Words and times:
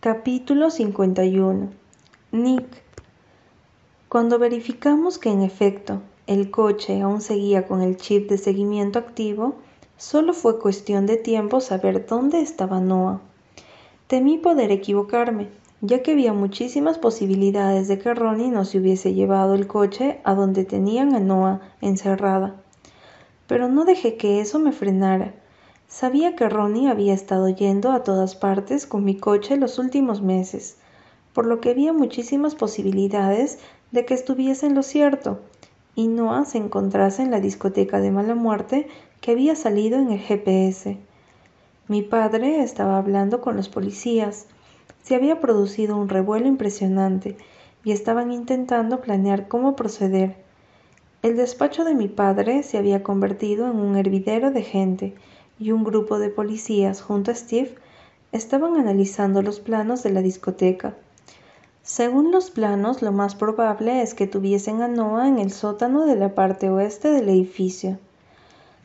Capítulo 0.00 0.70
51 0.70 1.70
Nick 2.30 2.82
Cuando 4.08 4.38
verificamos 4.38 5.18
que 5.18 5.28
en 5.28 5.42
efecto 5.42 6.02
el 6.28 6.52
coche 6.52 7.00
aún 7.00 7.20
seguía 7.20 7.66
con 7.66 7.82
el 7.82 7.96
chip 7.96 8.30
de 8.30 8.38
seguimiento 8.38 9.00
activo, 9.00 9.56
solo 9.96 10.34
fue 10.34 10.60
cuestión 10.60 11.06
de 11.06 11.16
tiempo 11.16 11.60
saber 11.60 12.06
dónde 12.06 12.40
estaba 12.40 12.78
Noah. 12.78 13.20
Temí 14.06 14.38
poder 14.38 14.70
equivocarme, 14.70 15.48
ya 15.80 16.00
que 16.00 16.12
había 16.12 16.32
muchísimas 16.32 16.96
posibilidades 16.96 17.88
de 17.88 17.98
que 17.98 18.14
Ronnie 18.14 18.52
no 18.52 18.64
se 18.64 18.78
hubiese 18.78 19.14
llevado 19.14 19.56
el 19.56 19.66
coche 19.66 20.20
a 20.22 20.34
donde 20.34 20.64
tenían 20.64 21.16
a 21.16 21.18
Noah 21.18 21.60
encerrada. 21.80 22.54
Pero 23.48 23.66
no 23.66 23.84
dejé 23.84 24.16
que 24.16 24.40
eso 24.40 24.60
me 24.60 24.70
frenara 24.70 25.34
Sabía 25.88 26.36
que 26.36 26.48
Ronnie 26.48 26.88
había 26.88 27.14
estado 27.14 27.48
yendo 27.48 27.90
a 27.92 28.02
todas 28.02 28.36
partes 28.36 28.86
con 28.86 29.04
mi 29.04 29.16
coche 29.16 29.56
los 29.56 29.78
últimos 29.78 30.22
meses, 30.22 30.76
por 31.32 31.46
lo 31.46 31.60
que 31.60 31.70
había 31.70 31.92
muchísimas 31.92 32.54
posibilidades 32.54 33.58
de 33.90 34.04
que 34.04 34.14
estuviese 34.14 34.66
en 34.66 34.74
lo 34.74 34.82
cierto 34.82 35.40
y 35.98 36.06
Noah 36.06 36.44
se 36.44 36.58
encontrase 36.58 37.22
en 37.22 37.32
la 37.32 37.40
discoteca 37.40 38.00
de 38.00 38.12
mala 38.12 38.36
muerte 38.36 38.86
que 39.20 39.32
había 39.32 39.56
salido 39.56 39.98
en 39.98 40.12
el 40.12 40.20
GPS. 40.20 40.96
Mi 41.88 42.02
padre 42.02 42.62
estaba 42.62 42.98
hablando 42.98 43.40
con 43.40 43.56
los 43.56 43.68
policías. 43.68 44.46
Se 45.02 45.16
había 45.16 45.40
producido 45.40 45.96
un 45.96 46.08
revuelo 46.08 46.46
impresionante 46.46 47.36
y 47.82 47.90
estaban 47.90 48.30
intentando 48.30 49.00
planear 49.00 49.48
cómo 49.48 49.74
proceder. 49.74 50.36
El 51.22 51.36
despacho 51.36 51.82
de 51.84 51.96
mi 51.96 52.06
padre 52.06 52.62
se 52.62 52.78
había 52.78 53.02
convertido 53.02 53.68
en 53.68 53.78
un 53.78 53.96
hervidero 53.96 54.52
de 54.52 54.62
gente 54.62 55.14
y 55.58 55.72
un 55.72 55.84
grupo 55.84 56.18
de 56.18 56.30
policías 56.30 57.02
junto 57.02 57.30
a 57.30 57.34
Steve 57.34 57.74
estaban 58.32 58.76
analizando 58.76 59.42
los 59.42 59.60
planos 59.60 60.02
de 60.02 60.10
la 60.10 60.22
discoteca. 60.22 60.94
Según 61.82 62.32
los 62.32 62.50
planos, 62.50 63.00
lo 63.00 63.12
más 63.12 63.34
probable 63.34 64.02
es 64.02 64.14
que 64.14 64.26
tuviesen 64.26 64.82
a 64.82 64.88
Noah 64.88 65.26
en 65.26 65.38
el 65.38 65.50
sótano 65.50 66.04
de 66.04 66.16
la 66.16 66.34
parte 66.34 66.68
oeste 66.68 67.10
del 67.10 67.30
edificio. 67.30 67.98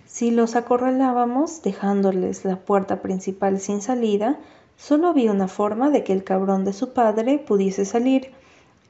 Si 0.05 0.31
los 0.31 0.55
acorralábamos 0.55 1.61
dejándoles 1.63 2.45
la 2.45 2.57
puerta 2.57 3.01
principal 3.01 3.59
sin 3.59 3.81
salida, 3.81 4.39
solo 4.77 5.07
había 5.07 5.31
una 5.31 5.47
forma 5.47 5.89
de 5.89 6.03
que 6.03 6.13
el 6.13 6.23
cabrón 6.23 6.63
de 6.63 6.71
su 6.71 6.93
padre 6.93 7.39
pudiese 7.39 7.83
salir, 7.83 8.31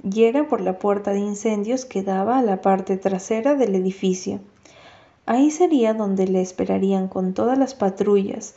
y 0.03 0.25
era 0.25 0.47
por 0.47 0.61
la 0.61 0.79
puerta 0.79 1.11
de 1.11 1.19
incendios 1.19 1.85
que 1.85 2.03
daba 2.03 2.37
a 2.37 2.43
la 2.43 2.61
parte 2.61 2.97
trasera 2.97 3.55
del 3.55 3.73
edificio. 3.73 4.41
Ahí 5.25 5.51
sería 5.51 5.93
donde 5.93 6.27
le 6.27 6.41
esperarían 6.41 7.07
con 7.07 7.33
todas 7.33 7.57
las 7.57 7.75
patrullas. 7.75 8.55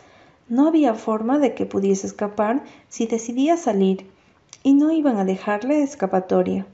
No 0.48 0.66
había 0.66 0.94
forma 0.94 1.38
de 1.38 1.54
que 1.54 1.66
pudiese 1.66 2.06
escapar 2.06 2.64
si 2.88 3.06
decidía 3.06 3.56
salir, 3.56 4.06
y 4.62 4.74
no 4.74 4.90
iban 4.90 5.16
a 5.18 5.24
dejarle 5.24 5.82
escapatoria. 5.82 6.66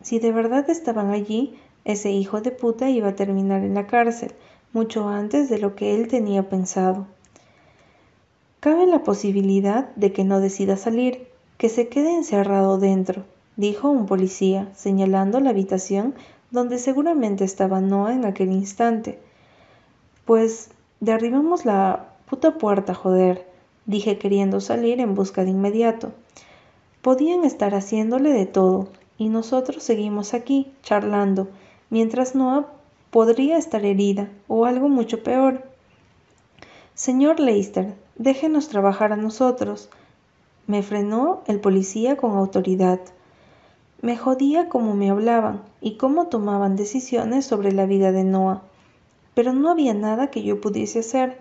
Si 0.00 0.18
de 0.18 0.30
verdad 0.30 0.70
estaban 0.70 1.10
allí, 1.10 1.54
ese 1.84 2.10
hijo 2.10 2.40
de 2.40 2.52
puta 2.52 2.88
iba 2.88 3.08
a 3.08 3.16
terminar 3.16 3.64
en 3.64 3.74
la 3.74 3.86
cárcel, 3.86 4.32
mucho 4.72 5.08
antes 5.08 5.48
de 5.48 5.58
lo 5.58 5.74
que 5.74 5.94
él 5.94 6.08
tenía 6.08 6.48
pensado. 6.48 7.06
Cabe 8.60 8.86
la 8.86 9.02
posibilidad 9.02 9.94
de 9.96 10.12
que 10.12 10.22
no 10.22 10.38
decida 10.38 10.76
salir, 10.76 11.26
que 11.58 11.68
se 11.68 11.88
quede 11.88 12.14
encerrado 12.14 12.78
dentro, 12.78 13.24
dijo 13.56 13.90
un 13.90 14.06
policía, 14.06 14.70
señalando 14.74 15.40
la 15.40 15.50
habitación 15.50 16.14
donde 16.50 16.78
seguramente 16.78 17.44
estaba 17.44 17.80
Noah 17.80 18.14
en 18.14 18.24
aquel 18.24 18.52
instante. 18.52 19.18
Pues 20.24 20.70
derribamos 21.00 21.64
la 21.64 22.08
puta 22.28 22.58
puerta, 22.58 22.94
joder, 22.94 23.46
dije 23.86 24.18
queriendo 24.18 24.60
salir 24.60 25.00
en 25.00 25.14
busca 25.14 25.44
de 25.44 25.50
inmediato. 25.50 26.12
Podían 27.02 27.44
estar 27.44 27.74
haciéndole 27.74 28.30
de 28.30 28.46
todo, 28.46 28.88
y 29.16 29.28
nosotros 29.28 29.82
seguimos 29.82 30.34
aquí, 30.34 30.72
charlando, 30.82 31.48
mientras 31.90 32.34
Noah 32.34 32.66
podría 33.10 33.58
estar 33.58 33.84
herida, 33.84 34.28
o 34.48 34.66
algo 34.66 34.88
mucho 34.88 35.22
peor. 35.22 35.62
Señor 36.94 37.40
Leicester, 37.40 37.94
déjenos 38.16 38.68
trabajar 38.68 39.12
a 39.12 39.16
nosotros. 39.16 39.88
Me 40.66 40.82
frenó 40.82 41.42
el 41.46 41.60
policía 41.60 42.16
con 42.16 42.36
autoridad. 42.36 43.00
Me 44.02 44.16
jodía 44.16 44.70
cómo 44.70 44.94
me 44.94 45.10
hablaban 45.10 45.60
y 45.82 45.98
cómo 45.98 46.28
tomaban 46.28 46.74
decisiones 46.74 47.44
sobre 47.44 47.70
la 47.70 47.84
vida 47.84 48.12
de 48.12 48.24
Noah, 48.24 48.62
pero 49.34 49.52
no 49.52 49.70
había 49.70 49.92
nada 49.92 50.28
que 50.28 50.42
yo 50.42 50.58
pudiese 50.58 51.00
hacer. 51.00 51.36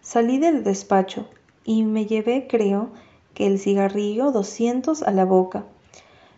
Salí 0.00 0.38
del 0.38 0.64
despacho 0.64 1.26
y 1.66 1.82
me 1.82 2.06
llevé, 2.06 2.46
creo, 2.48 2.88
que 3.34 3.46
el 3.46 3.58
cigarrillo 3.58 4.32
200 4.32 5.02
a 5.02 5.10
la 5.10 5.26
boca. 5.26 5.64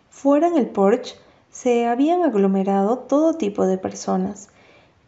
Fuera 0.09 0.49
en 0.49 0.57
el 0.57 0.67
porche 0.67 1.15
se 1.51 1.85
habían 1.85 2.23
aglomerado 2.23 2.99
todo 2.99 3.35
tipo 3.35 3.65
de 3.65 3.77
personas, 3.77 4.49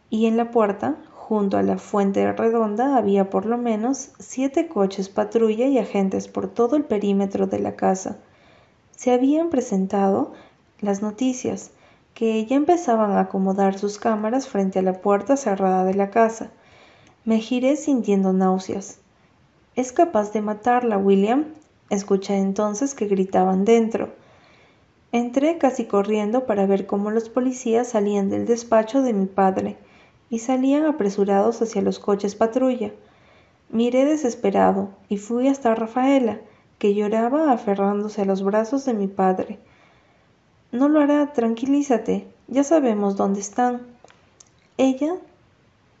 y 0.08 0.24
en 0.24 0.38
la 0.38 0.50
puerta, 0.50 0.96
junto 1.12 1.58
a 1.58 1.62
la 1.62 1.76
fuente 1.76 2.32
redonda, 2.32 2.96
había 2.96 3.28
por 3.28 3.44
lo 3.44 3.58
menos 3.58 4.12
siete 4.18 4.66
coches 4.66 5.10
patrulla 5.10 5.66
y 5.66 5.76
agentes 5.76 6.26
por 6.26 6.48
todo 6.48 6.76
el 6.76 6.84
perímetro 6.84 7.46
de 7.46 7.58
la 7.58 7.76
casa 7.76 8.16
se 8.98 9.12
habían 9.12 9.48
presentado 9.48 10.32
las 10.80 11.02
noticias, 11.02 11.70
que 12.14 12.44
ya 12.46 12.56
empezaban 12.56 13.12
a 13.12 13.20
acomodar 13.20 13.78
sus 13.78 13.96
cámaras 13.96 14.48
frente 14.48 14.80
a 14.80 14.82
la 14.82 14.94
puerta 14.94 15.36
cerrada 15.36 15.84
de 15.84 15.94
la 15.94 16.10
casa. 16.10 16.50
Me 17.24 17.38
giré 17.38 17.76
sintiendo 17.76 18.32
náuseas. 18.32 18.98
Es 19.76 19.92
capaz 19.92 20.32
de 20.32 20.42
matarla, 20.42 20.98
William. 20.98 21.44
Escuché 21.90 22.38
entonces 22.38 22.96
que 22.96 23.06
gritaban 23.06 23.64
dentro. 23.64 24.08
Entré 25.12 25.58
casi 25.58 25.84
corriendo 25.84 26.44
para 26.44 26.66
ver 26.66 26.86
cómo 26.86 27.12
los 27.12 27.28
policías 27.28 27.86
salían 27.86 28.30
del 28.30 28.46
despacho 28.46 29.02
de 29.02 29.12
mi 29.12 29.26
padre 29.26 29.76
y 30.28 30.40
salían 30.40 30.86
apresurados 30.86 31.62
hacia 31.62 31.82
los 31.82 32.00
coches 32.00 32.34
patrulla. 32.34 32.90
Miré 33.70 34.06
desesperado 34.06 34.88
y 35.08 35.18
fui 35.18 35.46
hasta 35.46 35.76
Rafaela, 35.76 36.40
que 36.78 36.94
lloraba 36.94 37.52
aferrándose 37.52 38.22
a 38.22 38.24
los 38.24 38.42
brazos 38.42 38.84
de 38.84 38.94
mi 38.94 39.08
padre. 39.08 39.58
No 40.70 40.88
lo 40.88 41.00
hará, 41.00 41.32
tranquilízate, 41.32 42.28
ya 42.46 42.64
sabemos 42.64 43.16
dónde 43.16 43.40
están. 43.40 43.82
Ella, 44.76 45.14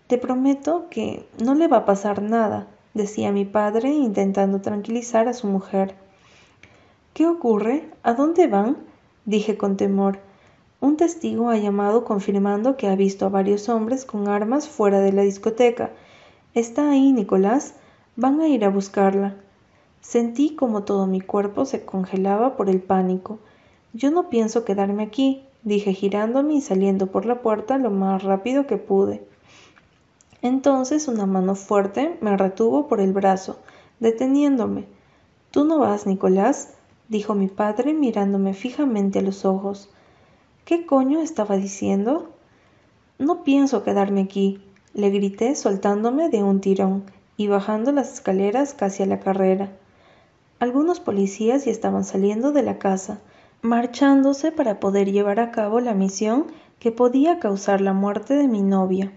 te 0.06 0.18
prometo 0.18 0.86
que 0.90 1.26
no 1.42 1.54
le 1.54 1.68
va 1.68 1.78
a 1.78 1.84
pasar 1.84 2.22
nada, 2.22 2.68
decía 2.94 3.32
mi 3.32 3.44
padre 3.44 3.90
intentando 3.90 4.60
tranquilizar 4.60 5.28
a 5.28 5.34
su 5.34 5.46
mujer. 5.46 5.94
¿Qué 7.12 7.26
ocurre? 7.26 7.90
¿A 8.02 8.14
dónde 8.14 8.46
van? 8.46 8.76
dije 9.24 9.58
con 9.58 9.76
temor. 9.76 10.20
Un 10.80 10.96
testigo 10.96 11.50
ha 11.50 11.56
llamado 11.56 12.04
confirmando 12.04 12.76
que 12.76 12.86
ha 12.86 12.94
visto 12.94 13.26
a 13.26 13.30
varios 13.30 13.68
hombres 13.68 14.04
con 14.04 14.28
armas 14.28 14.68
fuera 14.68 15.00
de 15.00 15.12
la 15.12 15.22
discoteca. 15.22 15.90
Está 16.54 16.90
ahí, 16.90 17.12
Nicolás. 17.12 17.74
Van 18.14 18.40
a 18.40 18.46
ir 18.46 18.64
a 18.64 18.68
buscarla. 18.68 19.34
Sentí 20.00 20.54
como 20.54 20.84
todo 20.84 21.06
mi 21.06 21.20
cuerpo 21.20 21.64
se 21.64 21.84
congelaba 21.84 22.56
por 22.56 22.70
el 22.70 22.80
pánico. 22.80 23.38
Yo 23.92 24.10
no 24.10 24.30
pienso 24.30 24.64
quedarme 24.64 25.02
aquí, 25.02 25.44
dije 25.64 25.92
girándome 25.92 26.54
y 26.54 26.60
saliendo 26.60 27.08
por 27.08 27.26
la 27.26 27.42
puerta 27.42 27.78
lo 27.78 27.90
más 27.90 28.22
rápido 28.22 28.66
que 28.66 28.76
pude. 28.76 29.26
Entonces 30.40 31.08
una 31.08 31.26
mano 31.26 31.54
fuerte 31.54 32.16
me 32.20 32.36
retuvo 32.36 32.86
por 32.86 33.00
el 33.00 33.12
brazo, 33.12 33.58
deteniéndome. 33.98 34.86
Tú 35.50 35.64
no 35.64 35.78
vas, 35.78 36.06
Nicolás, 36.06 36.74
dijo 37.08 37.34
mi 37.34 37.48
padre 37.48 37.92
mirándome 37.92 38.54
fijamente 38.54 39.18
a 39.18 39.22
los 39.22 39.44
ojos. 39.44 39.90
¿Qué 40.64 40.86
coño 40.86 41.20
estaba 41.20 41.56
diciendo? 41.56 42.30
No 43.18 43.42
pienso 43.42 43.82
quedarme 43.82 44.20
aquí, 44.20 44.62
le 44.94 45.10
grité 45.10 45.54
soltándome 45.56 46.28
de 46.28 46.42
un 46.42 46.60
tirón 46.60 47.04
y 47.36 47.48
bajando 47.48 47.90
las 47.90 48.12
escaleras 48.12 48.74
casi 48.74 49.02
a 49.02 49.06
la 49.06 49.20
carrera. 49.20 49.72
Algunos 50.60 50.98
policías 50.98 51.64
ya 51.64 51.70
estaban 51.70 52.04
saliendo 52.04 52.50
de 52.50 52.62
la 52.62 52.78
casa, 52.78 53.20
marchándose 53.62 54.50
para 54.50 54.80
poder 54.80 55.12
llevar 55.12 55.38
a 55.38 55.52
cabo 55.52 55.78
la 55.78 55.94
misión 55.94 56.46
que 56.80 56.92
podía 56.92 57.38
causar 57.38 57.80
la 57.80 57.92
muerte 57.92 58.34
de 58.34 58.48
mi 58.48 58.62
novia. 58.62 59.12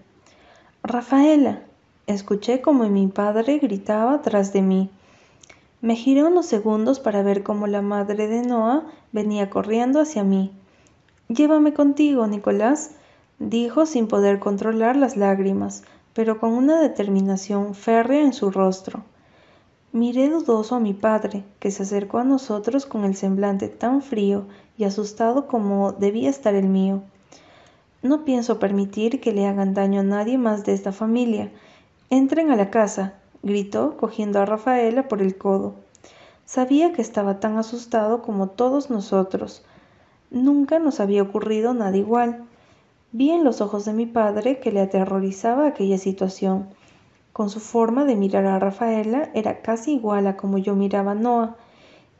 Rafaela, 0.84 1.62
escuché 2.06 2.60
como 2.60 2.88
mi 2.88 3.06
padre 3.08 3.58
gritaba 3.58 4.22
tras 4.22 4.52
de 4.52 4.62
mí. 4.62 4.90
Me 5.80 5.96
giré 5.96 6.22
unos 6.22 6.46
segundos 6.46 7.00
para 7.00 7.22
ver 7.22 7.42
cómo 7.42 7.66
la 7.66 7.82
madre 7.82 8.28
de 8.28 8.42
Noah 8.42 8.84
venía 9.10 9.50
corriendo 9.50 10.00
hacia 10.00 10.22
mí. 10.22 10.52
Llévame 11.28 11.74
contigo, 11.74 12.26
Nicolás, 12.28 12.92
dijo 13.40 13.86
sin 13.86 14.06
poder 14.06 14.38
controlar 14.38 14.94
las 14.94 15.16
lágrimas, 15.16 15.82
pero 16.14 16.38
con 16.38 16.52
una 16.52 16.80
determinación 16.80 17.74
férrea 17.74 18.22
en 18.22 18.32
su 18.32 18.50
rostro. 18.50 19.02
Miré 19.94 20.30
dudoso 20.30 20.74
a 20.74 20.80
mi 20.80 20.94
padre, 20.94 21.44
que 21.60 21.70
se 21.70 21.82
acercó 21.82 22.16
a 22.16 22.24
nosotros 22.24 22.86
con 22.86 23.04
el 23.04 23.14
semblante 23.14 23.68
tan 23.68 24.00
frío 24.00 24.46
y 24.78 24.84
asustado 24.84 25.46
como 25.46 25.92
debía 25.92 26.30
estar 26.30 26.54
el 26.54 26.66
mío. 26.66 27.02
No 28.00 28.24
pienso 28.24 28.58
permitir 28.58 29.20
que 29.20 29.32
le 29.32 29.46
hagan 29.46 29.74
daño 29.74 30.00
a 30.00 30.04
nadie 30.04 30.38
más 30.38 30.64
de 30.64 30.72
esta 30.72 30.92
familia. 30.92 31.52
Entren 32.08 32.50
a 32.50 32.56
la 32.56 32.70
casa, 32.70 33.14
gritó, 33.42 33.98
cogiendo 33.98 34.40
a 34.40 34.46
Rafaela 34.46 35.08
por 35.08 35.20
el 35.20 35.36
codo. 35.36 35.74
Sabía 36.46 36.94
que 36.94 37.02
estaba 37.02 37.38
tan 37.38 37.58
asustado 37.58 38.22
como 38.22 38.48
todos 38.48 38.88
nosotros. 38.88 39.62
Nunca 40.30 40.78
nos 40.78 41.00
había 41.00 41.22
ocurrido 41.22 41.74
nada 41.74 41.98
igual. 41.98 42.44
Vi 43.12 43.30
en 43.30 43.44
los 43.44 43.60
ojos 43.60 43.84
de 43.84 43.92
mi 43.92 44.06
padre 44.06 44.58
que 44.58 44.72
le 44.72 44.80
aterrorizaba 44.80 45.66
aquella 45.66 45.98
situación. 45.98 46.68
Con 47.32 47.48
su 47.48 47.60
forma 47.60 48.04
de 48.04 48.14
mirar 48.14 48.44
a 48.46 48.58
Rafaela 48.58 49.30
era 49.34 49.62
casi 49.62 49.94
igual 49.94 50.26
a 50.26 50.36
como 50.36 50.58
yo 50.58 50.74
miraba 50.74 51.12
a 51.12 51.14
Noah, 51.14 51.56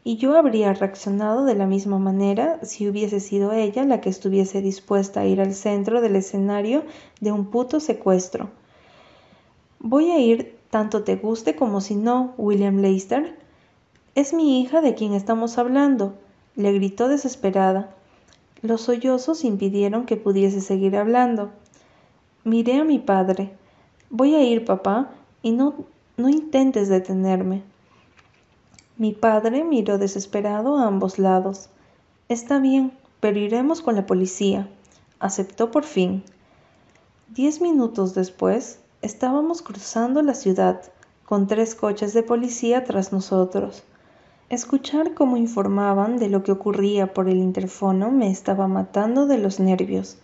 y 0.05 0.17
yo 0.17 0.37
habría 0.37 0.73
reaccionado 0.73 1.45
de 1.45 1.55
la 1.55 1.67
misma 1.67 1.99
manera 1.99 2.59
si 2.63 2.89
hubiese 2.89 3.21
sido 3.21 3.53
ella 3.53 3.85
la 3.85 4.01
que 4.01 4.09
estuviese 4.09 4.63
dispuesta 4.63 5.21
a 5.21 5.27
ir 5.27 5.41
al 5.41 5.55
centro 5.55 6.01
del 6.01 6.17
escenario 6.17 6.85
de 7.21 7.31
un 7.31 7.47
puto 7.47 7.79
secuestro. 7.79 8.51
Voy 9.79 10.11
a 10.11 10.19
ir 10.19 10.59
tanto 10.71 11.05
te 11.05 11.17
guste 11.17 11.55
como 11.55 11.81
si 11.83 11.95
no, 11.95 12.33
William 12.39 12.79
Leicester. 12.79 13.37
Es 14.15 14.33
mi 14.33 14.61
hija 14.61 14.81
de 14.81 14.95
quien 14.95 15.13
estamos 15.13 15.59
hablando, 15.59 16.15
le 16.57 16.73
gritó 16.73 17.09
desesperada. 17.09 17.95
Los 18.63 18.81
sollozos 18.81 19.45
impidieron 19.45 20.07
que 20.07 20.17
pudiese 20.17 20.61
seguir 20.61 20.97
hablando. 20.97 21.51
Miré 22.45 22.79
a 22.79 22.85
mi 22.85 22.99
padre. 22.99 23.53
Voy 24.15 24.35
a 24.35 24.43
ir, 24.45 24.67
papá, 24.67 25.09
y 25.41 25.53
no, 25.53 25.73
no 26.19 26.29
intentes 26.29 26.91
detenerme. 26.91 27.63
Mi 28.99 29.13
padre 29.13 29.65
miró 29.65 29.97
desesperado 29.97 30.77
a 30.77 30.87
ambos 30.87 31.19
lados. 31.19 31.71
Está 32.29 32.59
bien, 32.59 32.93
pero 33.21 33.39
iremos 33.39 33.81
con 33.81 33.97
la 33.97 34.05
policía. 34.05 34.69
Aceptó 35.19 35.71
por 35.71 35.85
fin. 35.85 36.25
Diez 37.29 37.63
minutos 37.63 38.15
después, 38.15 38.81
estábamos 39.01 39.63
cruzando 39.63 40.21
la 40.21 40.35
ciudad, 40.35 40.83
con 41.25 41.47
tres 41.47 41.75
coches 41.75 42.13
de 42.13 42.23
policía 42.23 42.85
tras 42.85 43.15
nosotros. 43.15 43.83
Escuchar 44.51 45.15
cómo 45.15 45.39
informaban 45.39 46.19
de 46.19 46.29
lo 46.29 46.43
que 46.43 46.53
ocurría 46.53 47.15
por 47.15 47.31
el 47.31 47.39
interfono 47.39 48.11
me 48.11 48.31
estaba 48.31 48.69
matando 48.69 49.27
de 49.27 49.39
los 49.39 49.59
nervios. 49.59 50.19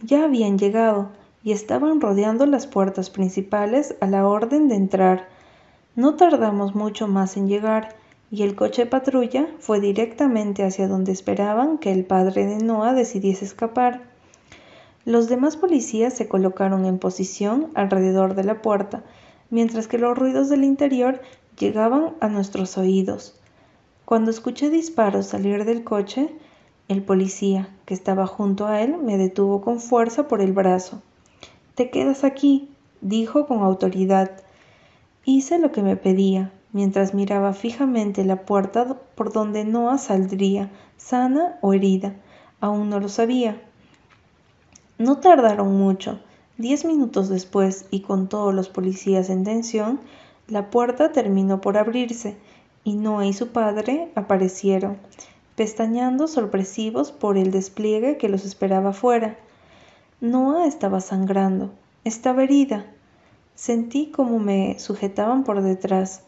Ya 0.00 0.22
habían 0.22 0.58
llegado 0.58 1.08
y 1.46 1.52
estaban 1.52 2.00
rodeando 2.00 2.44
las 2.44 2.66
puertas 2.66 3.08
principales 3.08 3.94
a 4.00 4.08
la 4.08 4.26
orden 4.26 4.68
de 4.68 4.74
entrar. 4.74 5.28
No 5.94 6.16
tardamos 6.16 6.74
mucho 6.74 7.06
más 7.06 7.36
en 7.36 7.46
llegar 7.46 7.94
y 8.32 8.42
el 8.42 8.56
coche 8.56 8.84
patrulla 8.84 9.46
fue 9.60 9.78
directamente 9.78 10.64
hacia 10.64 10.88
donde 10.88 11.12
esperaban 11.12 11.78
que 11.78 11.92
el 11.92 12.04
padre 12.04 12.46
de 12.46 12.56
Noah 12.56 12.94
decidiese 12.94 13.44
escapar. 13.44 14.02
Los 15.04 15.28
demás 15.28 15.56
policías 15.56 16.14
se 16.14 16.26
colocaron 16.26 16.84
en 16.84 16.98
posición 16.98 17.68
alrededor 17.74 18.34
de 18.34 18.42
la 18.42 18.60
puerta, 18.60 19.04
mientras 19.48 19.86
que 19.86 19.98
los 19.98 20.18
ruidos 20.18 20.48
del 20.48 20.64
interior 20.64 21.20
llegaban 21.56 22.14
a 22.18 22.26
nuestros 22.26 22.76
oídos. 22.76 23.38
Cuando 24.04 24.32
escuché 24.32 24.68
disparos 24.68 25.28
salir 25.28 25.64
del 25.64 25.84
coche, 25.84 26.28
el 26.88 27.04
policía, 27.04 27.68
que 27.84 27.94
estaba 27.94 28.26
junto 28.26 28.66
a 28.66 28.82
él, 28.82 28.96
me 28.98 29.16
detuvo 29.16 29.60
con 29.60 29.78
fuerza 29.78 30.26
por 30.26 30.40
el 30.40 30.52
brazo. 30.52 31.02
Te 31.76 31.90
quedas 31.90 32.24
aquí, 32.24 32.70
dijo 33.02 33.46
con 33.46 33.62
autoridad. 33.62 34.30
Hice 35.26 35.58
lo 35.58 35.72
que 35.72 35.82
me 35.82 35.94
pedía, 35.94 36.50
mientras 36.72 37.12
miraba 37.12 37.52
fijamente 37.52 38.24
la 38.24 38.46
puerta 38.46 38.96
por 39.14 39.30
donde 39.30 39.66
Noah 39.66 39.98
saldría, 39.98 40.70
sana 40.96 41.58
o 41.60 41.74
herida. 41.74 42.14
Aún 42.60 42.88
no 42.88 42.98
lo 42.98 43.10
sabía. 43.10 43.60
No 44.96 45.18
tardaron 45.18 45.76
mucho. 45.76 46.18
Diez 46.56 46.86
minutos 46.86 47.28
después, 47.28 47.84
y 47.90 48.00
con 48.00 48.30
todos 48.30 48.54
los 48.54 48.70
policías 48.70 49.28
en 49.28 49.44
tensión, 49.44 50.00
la 50.48 50.70
puerta 50.70 51.12
terminó 51.12 51.60
por 51.60 51.76
abrirse 51.76 52.38
y 52.84 52.94
Noah 52.94 53.26
y 53.26 53.34
su 53.34 53.48
padre 53.48 54.10
aparecieron, 54.14 54.96
pestañando 55.56 56.26
sorpresivos 56.26 57.12
por 57.12 57.36
el 57.36 57.50
despliegue 57.50 58.16
que 58.16 58.30
los 58.30 58.46
esperaba 58.46 58.94
fuera. 58.94 59.36
Noah 60.22 60.66
estaba 60.66 61.02
sangrando, 61.02 61.72
estaba 62.04 62.44
herida. 62.44 62.86
Sentí 63.54 64.10
como 64.10 64.38
me 64.38 64.78
sujetaban 64.78 65.44
por 65.44 65.60
detrás. 65.60 66.22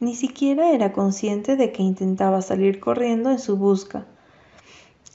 Ni 0.00 0.16
siquiera 0.16 0.72
era 0.72 0.92
consciente 0.92 1.54
de 1.54 1.70
que 1.70 1.84
intentaba 1.84 2.42
salir 2.42 2.80
corriendo 2.80 3.30
en 3.30 3.38
su 3.38 3.56
busca. 3.56 4.06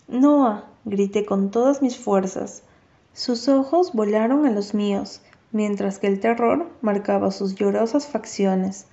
Noah, 0.07 0.63
grité 0.85 1.25
con 1.25 1.51
todas 1.51 1.81
mis 1.81 1.97
fuerzas. 1.97 2.63
Sus 3.11 3.49
ojos 3.49 3.91
volaron 3.91 4.45
a 4.45 4.51
los 4.51 4.73
míos, 4.73 5.21
mientras 5.51 5.99
que 5.99 6.07
el 6.07 6.21
terror 6.21 6.71
marcaba 6.81 7.29
sus 7.29 7.55
llorosas 7.55 8.07
facciones. 8.07 8.87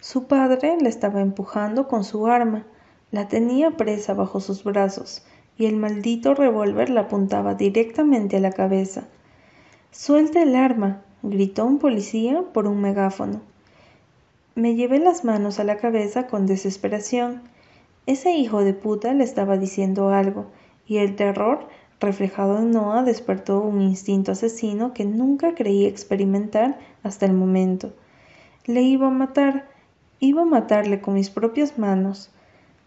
Su 0.00 0.24
padre 0.24 0.76
la 0.82 0.90
estaba 0.90 1.22
empujando 1.22 1.88
con 1.88 2.04
su 2.04 2.26
arma, 2.26 2.66
la 3.10 3.26
tenía 3.26 3.70
presa 3.78 4.12
bajo 4.12 4.40
sus 4.40 4.64
brazos, 4.64 5.24
y 5.58 5.66
el 5.66 5.76
maldito 5.76 6.34
revólver 6.34 6.90
la 6.90 7.02
apuntaba 7.02 7.54
directamente 7.54 8.36
a 8.36 8.40
la 8.40 8.52
cabeza. 8.52 9.04
Suelte 9.90 10.42
el 10.42 10.54
arma, 10.54 11.02
gritó 11.22 11.64
un 11.64 11.78
policía 11.78 12.42
por 12.52 12.66
un 12.66 12.80
megáfono. 12.80 13.40
Me 14.54 14.74
llevé 14.74 14.98
las 14.98 15.24
manos 15.24 15.58
a 15.58 15.64
la 15.64 15.76
cabeza 15.76 16.26
con 16.26 16.46
desesperación. 16.46 17.42
Ese 18.06 18.32
hijo 18.32 18.62
de 18.62 18.74
puta 18.74 19.14
le 19.14 19.24
estaba 19.24 19.56
diciendo 19.56 20.10
algo, 20.10 20.46
y 20.86 20.98
el 20.98 21.16
terror 21.16 21.66
reflejado 22.00 22.58
en 22.58 22.70
Noah 22.70 23.02
despertó 23.02 23.60
un 23.60 23.80
instinto 23.80 24.32
asesino 24.32 24.92
que 24.92 25.04
nunca 25.04 25.54
creí 25.54 25.86
experimentar 25.86 26.78
hasta 27.02 27.26
el 27.26 27.32
momento. 27.32 27.92
Le 28.66 28.82
iba 28.82 29.06
a 29.06 29.10
matar, 29.10 29.68
Iba 30.18 30.42
a 30.42 30.46
matarle 30.46 31.02
con 31.02 31.14
mis 31.14 31.28
propias 31.28 31.76
manos. 31.78 32.30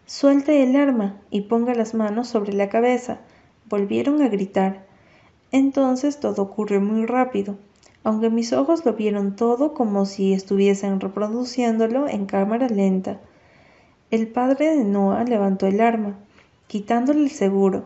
Suelte 0.06 0.62
el 0.62 0.76
arma 0.76 1.20
y 1.30 1.42
ponga 1.42 1.74
las 1.74 1.94
manos 1.94 2.28
sobre 2.28 2.52
la 2.52 2.68
cabeza. 2.68 3.18
Volvieron 3.68 4.22
a 4.22 4.28
gritar. 4.28 4.84
Entonces 5.52 6.20
todo 6.20 6.42
ocurrió 6.42 6.80
muy 6.80 7.06
rápido, 7.06 7.56
aunque 8.04 8.30
mis 8.30 8.52
ojos 8.52 8.84
lo 8.84 8.94
vieron 8.94 9.36
todo 9.36 9.74
como 9.74 10.06
si 10.06 10.32
estuviesen 10.32 11.00
reproduciéndolo 11.00 12.08
en 12.08 12.26
cámara 12.26 12.68
lenta. 12.68 13.20
El 14.10 14.28
padre 14.28 14.76
de 14.76 14.84
Noah 14.84 15.24
levantó 15.24 15.66
el 15.66 15.80
arma, 15.80 16.16
quitándole 16.66 17.20
el 17.22 17.30
seguro. 17.30 17.84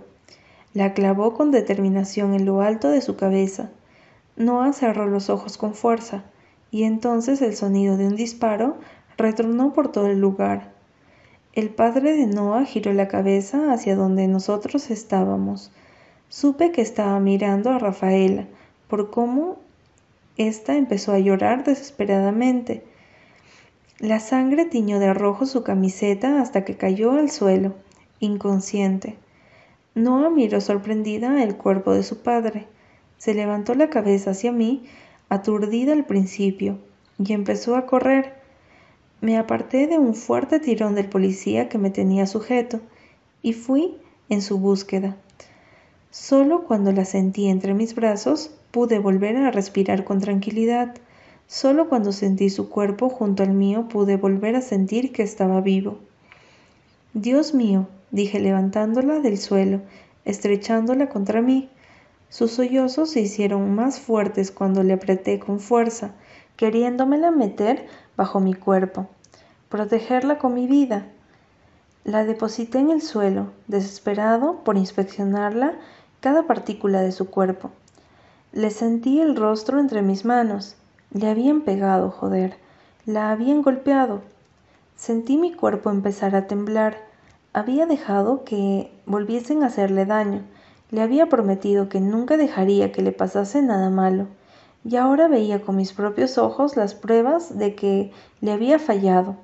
La 0.73 0.93
clavó 0.93 1.35
con 1.35 1.51
determinación 1.51 2.35
en 2.35 2.45
lo 2.45 2.61
alto 2.61 2.89
de 2.89 3.01
su 3.01 3.17
cabeza. 3.17 3.71
Noah 4.37 4.73
cerró 4.73 5.07
los 5.07 5.31
ojos 5.31 5.57
con 5.57 5.75
fuerza, 5.75 6.25
y 6.71 6.83
entonces 6.83 7.41
el 7.43 7.55
sonido 7.55 7.97
de 7.97 8.09
un 8.09 8.17
disparo 8.17 8.77
retronó 9.17 9.73
por 9.73 9.93
todo 9.93 10.09
el 10.09 10.19
lugar. 10.19 10.74
El 11.55 11.69
padre 11.69 12.17
de 12.17 12.27
Noah 12.27 12.65
giró 12.65 12.93
la 12.93 13.07
cabeza 13.07 13.73
hacia 13.73 13.95
donde 13.95 14.27
nosotros 14.27 14.91
estábamos. 14.91 15.71
Supe 16.29 16.73
que 16.73 16.83
estaba 16.83 17.21
mirando 17.21 17.71
a 17.71 17.79
Rafaela, 17.79 18.47
por 18.89 19.11
cómo 19.11 19.59
ésta 20.37 20.77
empezó 20.77 21.13
a 21.13 21.21
llorar 21.21 21.63
desesperadamente. 21.63 22.83
La 24.01 24.19
sangre 24.19 24.65
tiñó 24.65 24.99
de 24.99 25.15
rojo 25.15 25.47
su 25.47 25.63
camiseta 25.63 26.41
hasta 26.41 26.65
que 26.65 26.77
cayó 26.77 27.13
al 27.13 27.31
suelo, 27.31 27.75
inconsciente. 28.19 29.17
Noah 29.95 30.31
miró 30.31 30.61
sorprendida 30.61 31.45
el 31.45 31.57
cuerpo 31.57 31.93
de 31.93 32.03
su 32.03 32.19
padre. 32.19 32.67
Se 33.17 33.33
levantó 33.33 33.77
la 33.77 33.91
cabeza 33.91 34.33
hacia 34.33 34.51
mí, 34.51 34.83
aturdida 35.29 35.93
al 35.93 36.05
principio, 36.05 36.79
y 37.17 37.33
empezó 37.33 37.77
a 37.77 37.87
correr. 37.87 38.44
Me 39.25 39.39
aparté 39.39 39.87
de 39.87 39.99
un 39.99 40.15
fuerte 40.15 40.61
tirón 40.61 40.95
del 40.95 41.09
policía 41.09 41.71
que 41.71 41.79
me 41.79 41.89
tenía 41.89 42.27
sujeto 42.27 42.81
y 43.41 43.55
fui 43.55 43.97
en 44.29 44.43
su 44.43 44.59
búsqueda. 44.59 45.17
Solo 46.11 46.65
cuando 46.65 46.93
la 46.93 47.07
sentí 47.07 47.49
entre 47.49 47.73
mis 47.73 47.95
brazos 47.95 48.51
pude 48.71 48.99
volver 48.99 49.39
a 49.39 49.51
respirar 49.51 50.05
con 50.05 50.21
tranquilidad. 50.21 50.95
Solo 51.47 51.89
cuando 51.89 52.13
sentí 52.13 52.51
su 52.51 52.69
cuerpo 52.69 53.09
junto 53.09 53.43
al 53.43 53.55
mío 53.55 53.89
pude 53.89 54.19
volver 54.19 54.57
a 54.57 54.61
sentir 54.61 55.11
que 55.11 55.23
estaba 55.23 55.63
vivo. 55.63 55.97
Dios 57.15 57.55
mío, 57.55 57.89
dije 58.11 58.41
levantándola 58.41 59.21
del 59.21 59.39
suelo, 59.39 59.81
estrechándola 60.27 61.09
contra 61.09 61.41
mí. 61.41 61.71
Sus 62.29 62.51
sollozos 62.51 63.13
se 63.13 63.23
hicieron 63.23 63.75
más 63.75 64.01
fuertes 64.01 64.51
cuando 64.51 64.83
le 64.83 64.93
apreté 64.93 65.39
con 65.39 65.61
fuerza, 65.61 66.13
queriéndomela 66.57 67.31
meter 67.31 67.87
bajo 68.17 68.41
mi 68.41 68.55
cuerpo, 68.55 69.09
protegerla 69.69 70.39
con 70.39 70.55
mi 70.55 70.67
vida. 70.67 71.07
La 72.05 72.25
deposité 72.25 72.79
en 72.79 72.91
el 72.91 73.03
suelo, 73.03 73.49
desesperado 73.67 74.61
por 74.63 74.77
inspeccionarla 74.77 75.75
cada 76.21 76.45
partícula 76.47 77.01
de 77.01 77.13
su 77.13 77.31
cuerpo. 77.31 77.71
Le 78.53 78.71
sentí 78.71 79.21
el 79.21 79.37
rostro 79.37 79.81
entre 79.81 80.03
mis 80.03 80.25
manos. 80.25 80.77
Le 81.13 81.29
habían 81.29 81.63
pegado, 81.63 82.11
joder. 82.11 82.57
La 83.05 83.31
habían 83.31 83.63
golpeado. 83.63 84.21
Sentí 84.97 85.37
mi 85.37 85.53
cuerpo 85.53 85.91
empezar 85.91 86.37
a 86.37 86.47
temblar. 86.47 86.99
Había 87.53 87.87
dejado 87.87 88.45
que 88.45 88.93
volviesen 89.07 89.63
a 89.63 89.67
hacerle 89.67 90.07
daño. 90.07 90.43
Le 90.91 91.03
había 91.03 91.27
prometido 91.27 91.89
que 91.89 92.01
nunca 92.01 92.37
dejaría 92.37 92.93
que 92.93 93.03
le 93.03 93.13
pasase 93.13 93.61
nada 93.63 93.91
malo 93.91 94.29
y 94.85 94.97
ahora 94.97 95.29
veía 95.29 95.63
con 95.63 95.77
mis 95.77 95.93
propios 95.93 96.37
ojos 96.37 96.77
las 96.77 96.95
pruebas 96.95 97.59
de 97.59 97.75
que 97.75 98.13
le 98.41 98.53
había 98.53 98.79
fallado. 98.79 99.37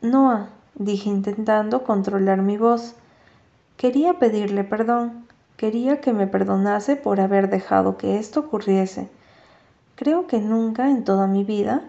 Noah, 0.00 0.48
dije 0.74 1.08
intentando 1.08 1.82
controlar 1.84 2.42
mi 2.42 2.56
voz. 2.56 2.94
Quería 3.76 4.14
pedirle 4.14 4.64
perdón, 4.64 5.26
quería 5.56 6.00
que 6.00 6.12
me 6.12 6.26
perdonase 6.26 6.96
por 6.96 7.20
haber 7.20 7.50
dejado 7.50 7.96
que 7.96 8.18
esto 8.18 8.40
ocurriese. 8.40 9.08
Creo 9.96 10.26
que 10.26 10.38
nunca 10.38 10.88
en 10.90 11.04
toda 11.04 11.26
mi 11.26 11.44
vida 11.44 11.82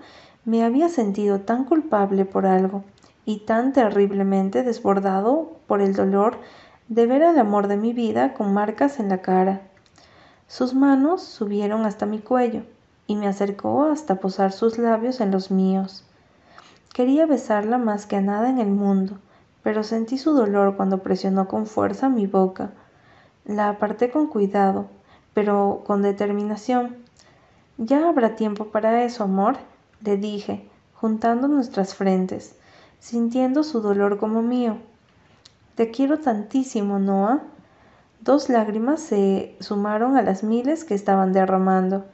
me 0.45 0.63
había 0.63 0.89
sentido 0.89 1.41
tan 1.41 1.65
culpable 1.65 2.25
por 2.25 2.45
algo 2.45 2.83
y 3.25 3.39
tan 3.39 3.73
terriblemente 3.73 4.63
desbordado 4.63 5.53
por 5.67 5.81
el 5.81 5.95
dolor 5.95 6.37
de 6.89 7.05
ver 7.05 7.23
al 7.23 7.39
amor 7.39 7.67
de 7.67 7.77
mi 7.77 7.93
vida 7.93 8.33
con 8.33 8.53
marcas 8.53 8.99
en 8.99 9.09
la 9.09 9.21
cara. 9.21 9.61
Sus 10.47 10.73
manos 10.73 11.23
subieron 11.23 11.85
hasta 11.85 12.05
mi 12.05 12.19
cuello 12.19 12.63
y 13.07 13.15
me 13.15 13.27
acercó 13.27 13.85
hasta 13.85 14.15
posar 14.15 14.51
sus 14.51 14.77
labios 14.77 15.19
en 15.21 15.31
los 15.31 15.51
míos. 15.51 16.03
Quería 16.93 17.25
besarla 17.25 17.77
más 17.77 18.05
que 18.05 18.17
a 18.17 18.21
nada 18.21 18.50
en 18.50 18.59
el 18.59 18.69
mundo, 18.69 19.17
pero 19.63 19.83
sentí 19.83 20.17
su 20.17 20.33
dolor 20.33 20.75
cuando 20.75 21.01
presionó 21.01 21.47
con 21.47 21.65
fuerza 21.65 22.09
mi 22.09 22.27
boca. 22.27 22.71
La 23.45 23.69
aparté 23.69 24.12
con 24.12 24.27
cuidado, 24.27 24.88
pero 25.33 25.83
con 25.85 26.01
determinación. 26.01 26.97
Ya 27.77 28.07
habrá 28.07 28.35
tiempo 28.35 28.65
para 28.65 29.03
eso, 29.03 29.23
amor, 29.23 29.57
le 30.01 30.17
dije, 30.17 30.69
juntando 30.93 31.47
nuestras 31.47 31.95
frentes, 31.95 32.55
sintiendo 33.00 33.63
su 33.63 33.81
dolor 33.81 34.19
como 34.19 34.41
mío. 34.41 34.77
Te 35.75 35.89
quiero 35.89 36.19
tantísimo, 36.19 37.00
Noah. 37.00 37.41
Dos 38.23 38.47
lágrimas 38.47 39.01
se 39.01 39.53
sumaron 39.59 40.15
a 40.15 40.21
las 40.21 40.45
miles 40.45 40.85
que 40.85 40.95
estaban 40.95 41.33
derramando, 41.33 42.05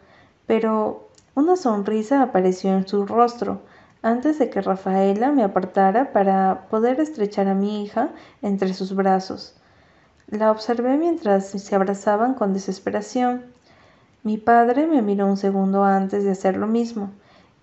pero 0.48 1.08
una 1.36 1.56
sonrisa 1.56 2.24
apareció 2.24 2.72
en 2.72 2.88
su 2.88 3.06
rostro 3.06 3.62
antes 4.02 4.40
de 4.40 4.50
que 4.50 4.60
Rafaela 4.60 5.32
me 5.32 5.44
apartara 5.44 6.12
para 6.12 6.66
poder 6.72 7.00
estrechar 7.00 7.48
a 7.48 7.54
mi 7.54 7.84
hija 7.84 8.10
entre 8.42 8.74
sus 8.74 8.96
brazos. 8.96 9.54
La 10.26 10.50
observé 10.50 10.98
mientras 10.98 11.50
se 11.50 11.76
abrazaban 11.76 12.34
con 12.34 12.54
desesperación. 12.54 13.44
Mi 14.24 14.40
padre 14.40 14.88
me 14.88 15.04
miró 15.04 15.28
un 15.28 15.38
segundo 15.38 15.84
antes 15.84 16.24
de 16.24 16.32
hacer 16.32 16.58
lo 16.58 16.66
mismo, 16.66 17.12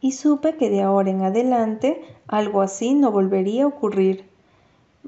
y 0.00 0.12
supe 0.12 0.56
que 0.56 0.70
de 0.70 0.82
ahora 0.82 1.10
en 1.10 1.22
adelante 1.22 2.00
algo 2.28 2.62
así 2.62 2.94
no 2.94 3.10
volvería 3.10 3.64
a 3.64 3.66
ocurrir. 3.66 4.36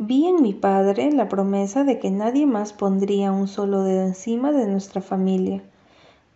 Vi 0.01 0.29
en 0.29 0.43
mi 0.43 0.55
padre 0.55 1.11
la 1.11 1.29
promesa 1.29 1.83
de 1.83 1.99
que 1.99 2.13
nadie 2.13 2.47
más 2.47 2.73
pondría 2.73 3.33
un 3.33 3.49
solo 3.49 3.83
dedo 3.83 4.07
encima 4.07 4.53
de 4.53 4.69
nuestra 4.69 5.03
familia. 5.03 5.61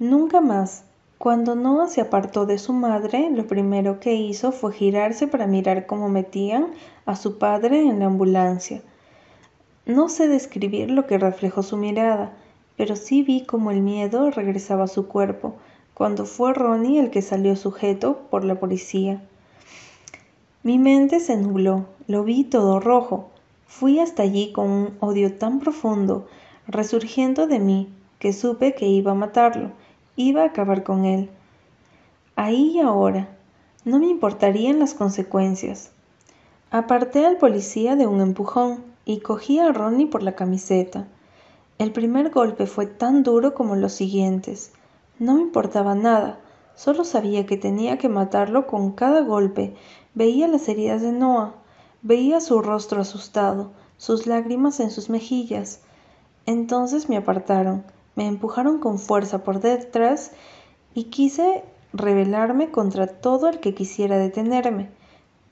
Nunca 0.01 0.41
más. 0.41 0.83
Cuando 1.17 1.55
Noah 1.55 1.87
se 1.87 2.01
apartó 2.01 2.45
de 2.45 2.59
su 2.59 2.73
madre, 2.73 3.31
lo 3.31 3.47
primero 3.47 4.01
que 4.01 4.15
hizo 4.15 4.51
fue 4.51 4.73
girarse 4.73 5.29
para 5.29 5.47
mirar 5.47 5.87
cómo 5.87 6.09
metían 6.09 6.73
a 7.07 7.15
su 7.15 7.39
padre 7.39 7.83
en 7.83 8.01
la 8.01 8.07
ambulancia. 8.07 8.83
No 9.87 10.09
sé 10.09 10.27
describir 10.27 10.91
lo 10.91 11.07
que 11.07 11.19
reflejó 11.19 11.63
su 11.63 11.77
mirada, 11.77 12.33
pero 12.77 12.97
sí 12.97 13.23
vi 13.23 13.45
cómo 13.45 13.71
el 13.71 13.81
miedo 13.81 14.33
regresaba 14.33 14.85
a 14.85 14.89
su 14.89 15.07
cuerpo, 15.07 15.55
cuando 15.95 16.27
fue 16.27 16.53
Ronnie 16.53 16.99
el 16.99 17.11
que 17.11 17.23
salió 17.23 17.55
sujeto 17.55 18.23
por 18.29 18.43
la 18.43 18.57
policía. 18.57 19.23
Mi 20.65 20.79
mente 20.79 21.21
se 21.21 21.37
nubló, 21.37 21.87
lo 22.09 22.25
vi 22.25 22.43
todo 22.43 22.81
rojo, 22.81 23.32
Fui 23.75 23.99
hasta 24.01 24.23
allí 24.23 24.53
con 24.53 24.71
un 24.71 24.97
odio 25.01 25.39
tan 25.39 25.59
profundo, 25.59 26.29
resurgiendo 26.69 27.47
de 27.47 27.59
mí, 27.59 27.89
que 28.19 28.35
supe 28.35 28.75
que 28.75 28.87
iba 28.87 29.13
a 29.13 29.17
matarlo, 29.17 29.71
iba 30.15 30.43
a 30.43 30.47
acabar 30.49 30.85
con 30.85 31.07
él. 31.07 31.31
Ahí 32.37 32.73
y 32.75 32.81
ahora, 32.81 33.31
no 33.87 33.99
me 33.99 34.09
importarían 34.09 34.79
las 34.79 34.93
consecuencias. 34.93 35.91
Aparté 36.71 37.25
al 37.25 37.39
policía 37.39 37.97
de 37.97 38.07
un 38.07 38.21
empujón 38.21 38.85
y 39.07 39.21
cogí 39.21 39.59
a 39.59 39.73
Ronnie 39.73 40.07
por 40.07 40.23
la 40.23 40.37
camiseta. 40.37 41.09
El 41.79 41.93
primer 41.93 42.29
golpe 42.29 42.67
fue 42.67 42.85
tan 42.85 43.23
duro 43.23 43.55
como 43.55 43.75
los 43.75 43.95
siguientes. 43.95 44.73
No 45.19 45.37
me 45.37 45.41
importaba 45.41 45.95
nada, 45.95 46.39
solo 46.75 47.05
sabía 47.05 47.47
que 47.47 47.57
tenía 47.57 47.97
que 47.97 48.11
matarlo 48.11 48.67
con 48.67 48.93
cada 48.93 49.23
golpe. 49.23 49.75
Veía 50.15 50.47
las 50.47 50.69
heridas 50.69 51.01
de 51.01 51.13
Noah, 51.13 51.55
Veía 52.03 52.41
su 52.41 52.61
rostro 52.61 53.01
asustado, 53.01 53.71
sus 53.97 54.27
lágrimas 54.27 54.81
en 54.81 54.91
sus 54.91 55.09
mejillas. 55.09 55.81
Entonces 56.47 57.09
me 57.09 57.17
apartaron, 57.17 57.85
me 58.17 58.27
empujaron 58.27 58.81
con 58.81 58.99
fuerza 58.99 59.45
por 59.45 59.61
detrás 59.61 60.33
y 60.95 61.05
quise 61.05 61.63
rebelarme 61.93 62.73
contra 62.73 63.07
todo 63.07 63.49
el 63.49 63.61
que 63.61 63.75
quisiera 63.75 64.19
detenerme. 64.19 64.91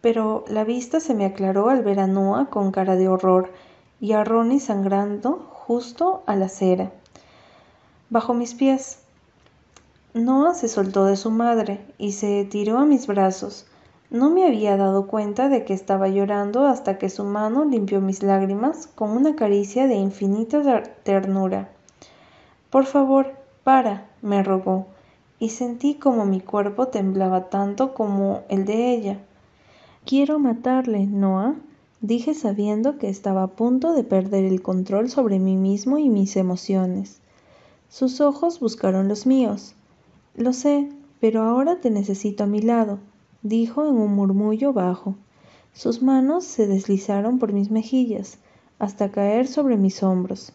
Pero 0.01 0.45
la 0.49 0.65
vista 0.65 0.99
se 0.99 1.15
me 1.15 1.25
aclaró 1.25 1.69
al 1.69 1.83
ver 1.85 2.01
a 2.01 2.09
Noah 2.09 2.51
con 2.51 2.73
cara 2.73 2.97
de 2.97 3.07
horror 3.07 3.53
y 4.01 4.13
a 4.13 4.25
Ronnie 4.25 4.59
sangrando 4.59 5.47
justo 5.51 6.25
a 6.27 6.35
la 6.35 6.47
acera. 6.47 6.91
Bajo 8.09 8.35
mis 8.35 8.55
pies. 8.55 8.99
Noah 10.15 10.55
se 10.55 10.67
soltó 10.67 11.05
de 11.05 11.17
su 11.17 11.31
madre 11.31 11.87
y 11.97 12.11
se 12.13 12.45
tiró 12.45 12.79
a 12.79 12.87
mis 12.87 13.07
brazos. 13.07 13.67
No 14.11 14.29
me 14.29 14.45
había 14.45 14.77
dado 14.77 15.07
cuenta 15.07 15.49
de 15.49 15.65
que 15.65 15.73
estaba 15.73 16.09
llorando 16.09 16.67
hasta 16.67 16.99
que 16.99 17.09
su 17.09 17.23
mano 17.23 17.65
limpió 17.65 18.01
mis 18.01 18.25
lágrimas 18.25 18.89
con 18.89 19.11
una 19.11 19.37
caricia 19.37 19.87
de 19.87 19.95
infinita 19.95 20.83
ternura. 21.05 21.71
Por 22.71 22.87
favor, 22.87 23.37
para, 23.63 24.09
me 24.21 24.43
rogó, 24.43 24.87
y 25.39 25.51
sentí 25.51 25.95
como 25.95 26.27
mi 26.27 26.41
cuerpo 26.41 26.89
temblaba 26.89 27.51
tanto 27.51 27.95
como 27.95 28.43
el 28.49 28.65
de 28.65 28.93
ella. 28.93 29.21
Quiero 30.05 30.41
matarle, 30.41 31.07
Noah, 31.07 31.55
dije 32.01 32.35
sabiendo 32.35 32.99
que 32.99 33.09
estaba 33.09 33.45
a 33.45 33.53
punto 33.53 33.93
de 33.93 34.03
perder 34.03 34.45
el 34.45 34.61
control 34.61 35.09
sobre 35.09 35.39
mí 35.39 35.55
mismo 35.55 35.99
y 35.99 36.09
mis 36.09 36.37
emociones. 36.37 37.21
Sus 37.89 38.21
ojos 38.21 38.59
buscaron 38.59 39.07
los 39.07 39.25
míos. 39.25 39.77
Lo 40.35 40.53
sé, 40.53 40.89
pero 41.21 41.43
ahora 41.43 41.77
te 41.77 41.91
necesito 41.91 42.43
a 42.43 42.49
mi 42.49 42.61
lado 42.61 42.99
dijo 43.43 43.87
en 43.87 43.95
un 43.95 44.15
murmullo 44.15 44.73
bajo. 44.73 45.15
Sus 45.73 46.03
manos 46.03 46.45
se 46.45 46.67
deslizaron 46.67 47.39
por 47.39 47.53
mis 47.53 47.71
mejillas 47.71 48.39
hasta 48.79 49.11
caer 49.11 49.47
sobre 49.47 49.77
mis 49.77 50.03
hombros. 50.03 50.53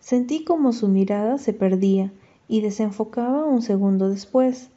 Sentí 0.00 0.44
como 0.44 0.72
su 0.72 0.88
mirada 0.88 1.38
se 1.38 1.52
perdía 1.52 2.12
y 2.46 2.60
desenfocaba 2.60 3.46
un 3.46 3.62
segundo 3.62 4.10
después. 4.10 4.68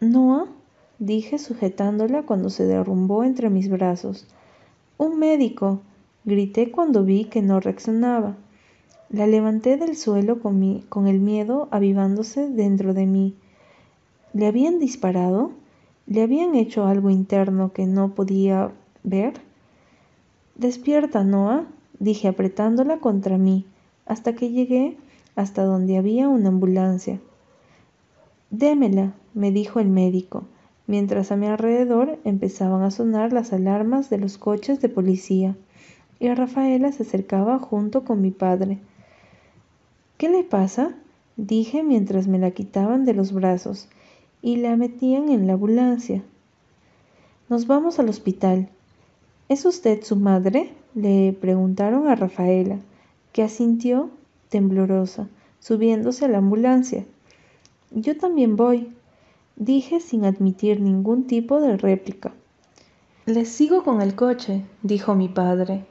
Noah, 0.00 0.46
dije 0.98 1.38
sujetándola 1.38 2.24
cuando 2.24 2.50
se 2.50 2.64
derrumbó 2.64 3.22
entre 3.24 3.50
mis 3.50 3.70
brazos. 3.70 4.26
Un 4.98 5.18
médico, 5.18 5.80
grité 6.24 6.70
cuando 6.70 7.04
vi 7.04 7.26
que 7.26 7.42
no 7.42 7.60
reaccionaba. 7.60 8.36
La 9.10 9.26
levanté 9.26 9.76
del 9.76 9.96
suelo 9.96 10.40
con, 10.40 10.80
con 10.88 11.06
el 11.06 11.20
miedo 11.20 11.68
avivándose 11.70 12.48
dentro 12.48 12.94
de 12.94 13.06
mí. 13.06 13.36
¿Le 14.32 14.46
habían 14.46 14.78
disparado? 14.78 15.52
¿Le 16.06 16.22
habían 16.22 16.54
hecho 16.54 16.86
algo 16.86 17.10
interno 17.10 17.72
que 17.72 17.86
no 17.86 18.14
podía 18.14 18.72
ver? 19.04 19.34
Despierta, 20.56 21.22
Noah, 21.22 21.66
dije 22.00 22.28
apretándola 22.28 22.98
contra 22.98 23.38
mí, 23.38 23.66
hasta 24.06 24.34
que 24.34 24.50
llegué 24.50 24.96
hasta 25.36 25.64
donde 25.64 25.96
había 25.96 26.28
una 26.28 26.48
ambulancia. 26.48 27.20
Démela, 28.50 29.14
me 29.32 29.52
dijo 29.52 29.80
el 29.80 29.88
médico, 29.88 30.44
mientras 30.86 31.30
a 31.32 31.36
mi 31.36 31.46
alrededor 31.46 32.18
empezaban 32.24 32.82
a 32.82 32.90
sonar 32.90 33.32
las 33.32 33.52
alarmas 33.52 34.10
de 34.10 34.18
los 34.18 34.38
coches 34.38 34.80
de 34.80 34.88
policía, 34.88 35.56
y 36.18 36.28
Rafaela 36.34 36.92
se 36.92 37.04
acercaba 37.04 37.58
junto 37.58 38.04
con 38.04 38.20
mi 38.20 38.30
padre. 38.30 38.78
¿Qué 40.18 40.28
le 40.28 40.42
pasa? 40.44 40.94
dije 41.36 41.82
mientras 41.82 42.28
me 42.28 42.38
la 42.38 42.50
quitaban 42.50 43.04
de 43.04 43.14
los 43.14 43.32
brazos 43.32 43.88
y 44.42 44.56
la 44.56 44.76
metían 44.76 45.28
en 45.28 45.46
la 45.46 45.54
ambulancia. 45.54 46.22
Nos 47.48 47.68
vamos 47.68 48.00
al 48.00 48.08
hospital. 48.08 48.68
¿Es 49.48 49.64
usted 49.64 50.02
su 50.02 50.16
madre? 50.16 50.74
le 50.94 51.32
preguntaron 51.40 52.08
a 52.08 52.14
Rafaela, 52.16 52.78
que 53.32 53.42
asintió 53.42 54.10
temblorosa, 54.50 55.28
subiéndose 55.58 56.26
a 56.26 56.28
la 56.28 56.38
ambulancia. 56.38 57.06
Yo 57.92 58.18
también 58.18 58.56
voy, 58.56 58.92
dije 59.56 60.00
sin 60.00 60.26
admitir 60.26 60.80
ningún 60.80 61.26
tipo 61.26 61.60
de 61.60 61.78
réplica. 61.78 62.32
Les 63.24 63.48
sigo 63.48 63.84
con 63.84 64.02
el 64.02 64.14
coche, 64.14 64.64
dijo 64.82 65.14
mi 65.14 65.28
padre. 65.28 65.86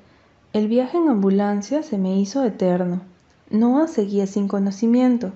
El 0.53 0.67
viaje 0.67 0.97
en 0.97 1.07
ambulancia 1.07 1.81
se 1.81 1.97
me 1.97 2.19
hizo 2.19 2.43
eterno. 2.43 3.01
Noah 3.49 3.87
seguía 3.87 4.27
sin 4.27 4.47
conocimiento 4.47 5.31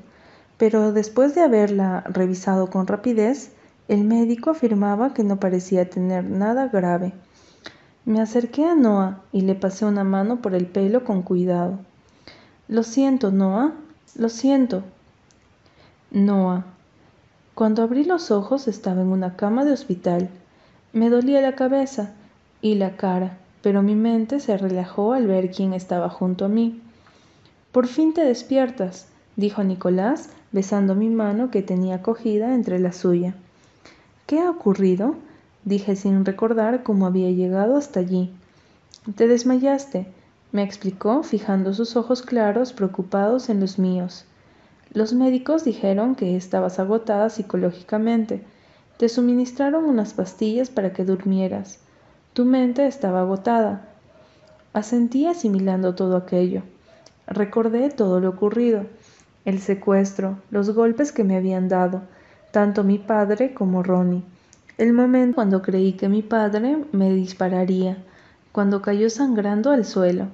pero 0.57 0.93
después 0.93 1.35
de 1.35 1.41
haberla 1.41 2.01
revisado 2.07 2.69
con 2.69 2.87
rapidez, 2.87 3.51
el 3.87 4.03
médico 4.03 4.51
afirmaba 4.51 5.13
que 5.13 5.23
no 5.23 5.39
parecía 5.39 5.89
tener 5.89 6.23
nada 6.23 6.67
grave. 6.67 7.13
Me 8.05 8.21
acerqué 8.21 8.65
a 8.65 8.75
Noah 8.75 9.21
y 9.31 9.41
le 9.41 9.55
pasé 9.55 9.85
una 9.85 10.03
mano 10.03 10.41
por 10.41 10.55
el 10.55 10.67
pelo 10.67 11.03
con 11.03 11.23
cuidado. 11.23 11.79
Lo 12.67 12.83
siento, 12.83 13.31
Noah, 13.31 13.73
lo 14.15 14.29
siento. 14.29 14.83
Noah. 16.11 16.65
Cuando 17.53 17.83
abrí 17.83 18.03
los 18.03 18.31
ojos 18.31 18.67
estaba 18.67 19.01
en 19.01 19.07
una 19.07 19.35
cama 19.35 19.65
de 19.65 19.71
hospital. 19.71 20.29
Me 20.93 21.09
dolía 21.09 21.41
la 21.41 21.55
cabeza 21.55 22.13
y 22.61 22.75
la 22.75 22.95
cara, 22.95 23.37
pero 23.61 23.81
mi 23.81 23.95
mente 23.95 24.39
se 24.39 24.57
relajó 24.57 25.13
al 25.13 25.27
ver 25.27 25.51
quién 25.51 25.73
estaba 25.73 26.09
junto 26.09 26.45
a 26.45 26.49
mí. 26.49 26.81
Por 27.71 27.87
fin 27.87 28.13
te 28.13 28.23
despiertas, 28.23 29.07
dijo 29.35 29.63
Nicolás, 29.63 30.29
besando 30.51 30.95
mi 30.95 31.09
mano 31.09 31.51
que 31.51 31.61
tenía 31.61 32.01
cogida 32.01 32.55
entre 32.55 32.79
la 32.79 32.91
suya. 32.91 33.35
¿Qué 34.25 34.39
ha 34.39 34.49
ocurrido? 34.49 35.15
dije 35.63 35.95
sin 35.95 36.25
recordar 36.25 36.83
cómo 36.83 37.05
había 37.05 37.31
llegado 37.31 37.75
hasta 37.75 37.99
allí. 37.99 38.31
Te 39.15 39.27
desmayaste, 39.27 40.07
me 40.51 40.63
explicó, 40.63 41.23
fijando 41.23 41.73
sus 41.73 41.95
ojos 41.95 42.21
claros 42.21 42.71
preocupados 42.71 43.49
en 43.49 43.59
los 43.59 43.77
míos. 43.77 44.25
Los 44.93 45.13
médicos 45.13 45.65
dijeron 45.65 46.15
que 46.15 46.37
estabas 46.37 46.79
agotada 46.79 47.29
psicológicamente. 47.29 48.41
Te 48.97 49.09
suministraron 49.09 49.83
unas 49.83 50.13
pastillas 50.13 50.69
para 50.69 50.93
que 50.93 51.03
durmieras. 51.03 51.79
Tu 52.31 52.45
mente 52.45 52.87
estaba 52.87 53.21
agotada. 53.21 53.89
Asentí 54.71 55.27
asimilando 55.27 55.95
todo 55.95 56.15
aquello. 56.15 56.63
Recordé 57.27 57.89
todo 57.89 58.19
lo 58.21 58.29
ocurrido, 58.29 58.85
el 59.45 59.59
secuestro, 59.59 60.39
los 60.51 60.71
golpes 60.71 61.11
que 61.11 61.23
me 61.23 61.37
habían 61.37 61.69
dado, 61.69 62.01
tanto 62.51 62.83
mi 62.83 62.97
padre 62.97 63.53
como 63.53 63.83
Ronnie, 63.83 64.23
el 64.77 64.91
momento 64.91 65.35
cuando 65.35 65.61
creí 65.61 65.93
que 65.93 66.09
mi 66.09 66.21
padre 66.21 66.83
me 66.91 67.13
dispararía, 67.13 67.97
cuando 68.51 68.81
cayó 68.81 69.09
sangrando 69.09 69.71
al 69.71 69.85
suelo. 69.85 70.27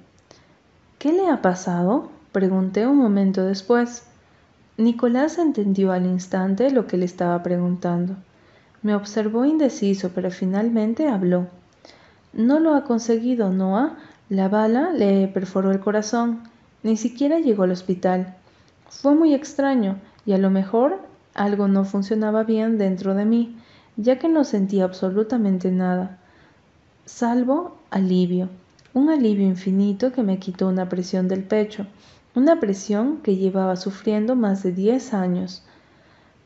¿Qué 0.98 1.12
le 1.14 1.28
ha 1.28 1.42
pasado? 1.42 2.10
pregunté 2.32 2.88
un 2.88 2.98
momento 2.98 3.44
después. 3.44 4.04
Nicolás 4.78 5.38
entendió 5.38 5.92
al 5.92 6.06
instante 6.06 6.72
lo 6.72 6.88
que 6.88 6.98
le 6.98 7.06
estaba 7.06 7.44
preguntando. 7.44 8.16
Me 8.82 8.96
observó 8.96 9.46
indeciso, 9.46 10.12
pero 10.16 10.32
finalmente 10.32 11.08
habló. 11.08 11.48
No 12.34 12.60
lo 12.60 12.74
ha 12.74 12.84
conseguido, 12.84 13.52
Noah. 13.52 13.98
La 14.30 14.48
bala 14.48 14.92
le 14.94 15.28
perforó 15.28 15.72
el 15.72 15.80
corazón. 15.80 16.44
Ni 16.82 16.98
siquiera 16.98 17.40
llegó 17.40 17.64
al 17.64 17.72
hospital. 17.72 18.38
Fue 18.92 19.16
muy 19.16 19.34
extraño, 19.34 20.00
y 20.26 20.34
a 20.34 20.38
lo 20.38 20.50
mejor 20.50 21.00
algo 21.34 21.68
no 21.68 21.86
funcionaba 21.86 22.44
bien 22.44 22.78
dentro 22.78 23.16
de 23.16 23.26
mí, 23.26 23.58
ya 23.96 24.20
que 24.20 24.30
no 24.30 24.44
sentía 24.44 24.84
absolutamente 24.84 25.72
nada, 25.72 26.20
salvo 27.06 27.78
alivio, 27.90 28.50
un 28.94 29.10
alivio 29.10 29.48
infinito 29.48 30.12
que 30.12 30.24
me 30.24 30.40
quitó 30.40 30.68
una 30.68 30.90
presión 30.90 31.28
del 31.28 31.44
pecho, 31.44 31.88
una 32.36 32.60
presión 32.60 33.18
que 33.24 33.38
llevaba 33.38 33.76
sufriendo 33.76 34.36
más 34.36 34.62
de 34.62 34.74
diez 34.74 35.14
años. 35.14 35.64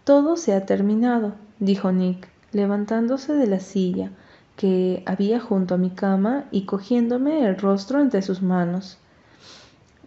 Todo 0.03 0.37
se 0.37 0.53
ha 0.53 0.65
terminado, 0.65 1.33
dijo 1.59 1.91
Nick, 1.91 2.29
levantándose 2.51 3.33
de 3.33 3.47
la 3.47 3.59
silla 3.59 4.11
que 4.55 5.03
había 5.05 5.39
junto 5.39 5.75
a 5.75 5.77
mi 5.77 5.89
cama 5.89 6.45
y 6.51 6.65
cogiéndome 6.65 7.45
el 7.45 7.57
rostro 7.57 7.99
entre 7.99 8.21
sus 8.21 8.41
manos. 8.41 8.97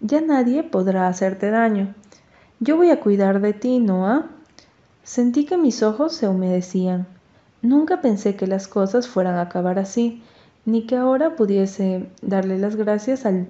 Ya 0.01 0.21
nadie 0.21 0.63
podrá 0.63 1.09
hacerte 1.09 1.51
daño. 1.51 1.95
Yo 2.61 2.77
voy 2.77 2.91
a 2.91 2.99
cuidar 2.99 3.41
de 3.41 3.53
ti, 3.53 3.79
Noah. 3.79 4.27
Sentí 5.05 5.45
que 5.45 5.57
mis 5.57 5.85
ojos 5.85 6.13
se 6.13 6.27
humedecían. 6.27 7.07
Nunca 7.63 8.01
pensé 8.01 8.35
que 8.35 8.49
las 8.49 8.67
cosas 8.67 9.07
fueran 9.07 9.37
a 9.37 9.43
acabar 9.43 9.79
así, 9.79 10.23
ni 10.65 10.85
que 10.85 10.97
ahora 10.97 11.37
pudiese 11.37 12.11
darle 12.21 12.59
las 12.59 12.75
gracias 12.75 13.27
al, 13.27 13.47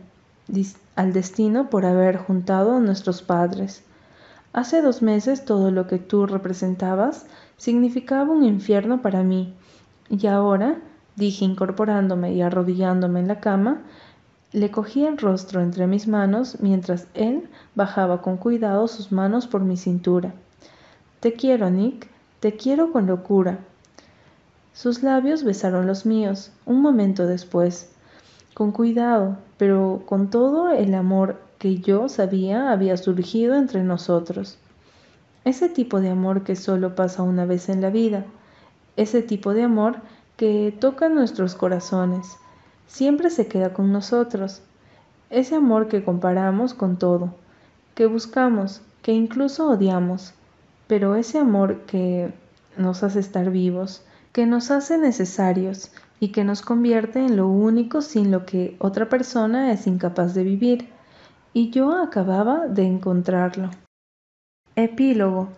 al 0.95 1.13
destino 1.15 1.71
por 1.71 1.87
haber 1.87 2.19
juntado 2.19 2.77
a 2.77 2.81
nuestros 2.81 3.23
padres. 3.23 3.83
Hace 4.53 4.83
dos 4.83 5.01
meses 5.01 5.47
todo 5.47 5.71
lo 5.71 5.87
que 5.87 5.99
tú 5.99 6.27
representabas 6.27 7.27
significaba 7.57 8.31
un 8.33 8.45
infierno 8.45 9.01
para 9.01 9.23
mí, 9.23 9.55
y 10.11 10.27
ahora, 10.27 10.79
dije 11.17 11.47
incorporándome 11.47 12.35
y 12.35 12.43
arrodillándome 12.43 13.21
en 13.21 13.29
la 13.29 13.41
cama, 13.41 13.83
le 14.53 14.71
cogí 14.71 15.05
el 15.05 15.19
rostro 15.19 15.61
entre 15.61 15.87
mis 15.87 16.09
manos 16.09 16.59
mientras 16.61 17.07
él 17.15 17.49
bajaba 17.75 18.23
con 18.23 18.39
cuidado 18.39 18.89
sus 18.89 19.13
manos 19.13 19.47
por 19.47 19.63
mi 19.63 19.77
cintura. 19.77 20.33
Te 21.21 21.35
quiero, 21.35 21.69
Nick, 21.69 22.09
te 22.41 22.57
quiero 22.57 22.93
con 22.93 23.07
locura. 23.07 23.59
Sus 24.73 25.03
labios 25.03 25.45
besaron 25.45 25.87
los 25.87 26.07
míos 26.07 26.53
un 26.65 26.81
momento 26.81 27.27
después, 27.27 27.91
con 28.55 28.73
cuidado, 28.73 29.37
pero 29.59 30.03
con 30.07 30.31
todo 30.31 30.71
el 30.71 30.95
amor 30.95 31.41
que 31.59 31.79
yo 31.79 32.09
sabía 32.09 32.71
había 32.71 32.97
surgido 32.97 33.55
entre 33.55 33.83
nosotros. 33.83 34.57
Ese 35.45 35.69
tipo 35.69 36.01
de 36.01 36.11
amor 36.11 36.45
que 36.45 36.57
solo 36.57 36.95
pasa 36.95 37.23
una 37.23 37.45
vez 37.45 37.69
en 37.69 37.81
la 37.81 37.91
vida, 37.91 38.25
ese 38.97 39.23
tipo 39.23 39.53
de 39.53 39.65
amor 39.65 39.97
que 40.37 40.75
toca 40.79 41.09
nuestros 41.09 41.55
corazones, 41.55 42.37
siempre 42.89 43.31
se 43.31 43.47
queda 43.47 43.73
con 43.73 43.93
nosotros. 43.93 44.63
Ese 45.31 45.55
amor 45.55 45.87
que 45.87 46.03
comparamos 46.03 46.75
con 46.75 46.99
todo, 46.99 47.35
que 47.95 48.07
buscamos, 48.07 48.81
que 49.03 49.13
incluso 49.13 49.69
odiamos, 49.69 50.35
pero 50.89 51.15
ese 51.15 51.39
amor 51.39 51.83
que 51.83 52.33
nos 52.77 53.05
hace 53.05 53.21
estar 53.21 53.51
vivos, 53.51 54.03
que 54.33 54.47
nos 54.47 54.71
hace 54.71 54.99
necesarios 54.99 55.93
y 56.19 56.29
que 56.29 56.45
nos 56.45 56.63
convierte 56.63 57.21
en 57.21 57.37
lo 57.37 57.49
único 57.49 58.01
sin 58.01 58.31
lo 58.31 58.47
que 58.47 58.77
otra 58.81 59.09
persona 59.09 59.73
es 59.73 59.87
incapaz 59.87 60.35
de 60.35 60.45
vivir. 60.45 60.89
Y 61.53 61.71
yo 61.71 61.97
acababa 61.97 62.69
de 62.69 62.85
encontrarlo. 62.85 63.71
Epílogo. 64.77 65.49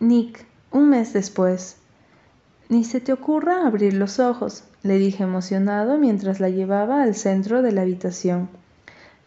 Nick, 0.00 0.46
un 0.70 0.90
mes 0.90 1.12
después. 1.12 1.78
Ni 2.68 2.84
se 2.84 3.00
te 3.00 3.12
ocurra 3.12 3.66
abrir 3.66 3.94
los 3.94 4.20
ojos, 4.20 4.64
le 4.82 4.98
dije 4.98 5.24
emocionado 5.24 5.98
mientras 5.98 6.40
la 6.40 6.48
llevaba 6.48 7.02
al 7.02 7.14
centro 7.14 7.62
de 7.62 7.72
la 7.72 7.82
habitación. 7.82 8.48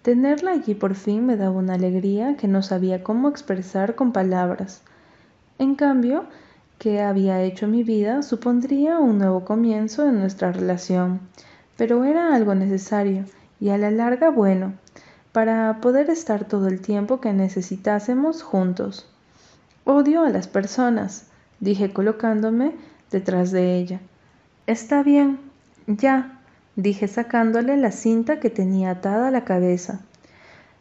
Tenerla 0.01 0.51
allí 0.51 0.73
por 0.73 0.95
fin 0.95 1.25
me 1.25 1.37
daba 1.37 1.57
una 1.57 1.75
alegría 1.75 2.35
que 2.37 2.47
no 2.47 2.63
sabía 2.63 3.03
cómo 3.03 3.29
expresar 3.29 3.95
con 3.95 4.11
palabras. 4.11 4.81
En 5.59 5.75
cambio, 5.75 6.25
que 6.79 7.01
había 7.01 7.43
hecho 7.43 7.67
mi 7.67 7.83
vida 7.83 8.23
supondría 8.23 8.97
un 8.97 9.19
nuevo 9.19 9.45
comienzo 9.45 10.07
en 10.07 10.19
nuestra 10.19 10.51
relación, 10.51 11.19
pero 11.77 12.03
era 12.03 12.33
algo 12.33 12.55
necesario 12.55 13.25
y 13.59 13.69
a 13.69 13.77
la 13.77 13.91
larga 13.91 14.31
bueno, 14.31 14.73
para 15.31 15.79
poder 15.81 16.09
estar 16.09 16.45
todo 16.45 16.67
el 16.67 16.81
tiempo 16.81 17.21
que 17.21 17.33
necesitásemos 17.33 18.41
juntos. 18.41 19.07
Odio 19.85 20.23
a 20.23 20.29
las 20.29 20.47
personas, 20.47 21.27
dije 21.59 21.93
colocándome 21.93 22.73
detrás 23.11 23.51
de 23.51 23.77
ella. 23.77 23.99
Está 24.67 25.01
bien, 25.01 25.39
ya, 25.87 26.39
dije 26.75 27.07
sacándole 27.07 27.77
la 27.77 27.91
cinta 27.91 28.39
que 28.39 28.51
tenía 28.51 28.91
atada 28.91 29.29
a 29.29 29.31
la 29.31 29.43
cabeza. 29.43 30.01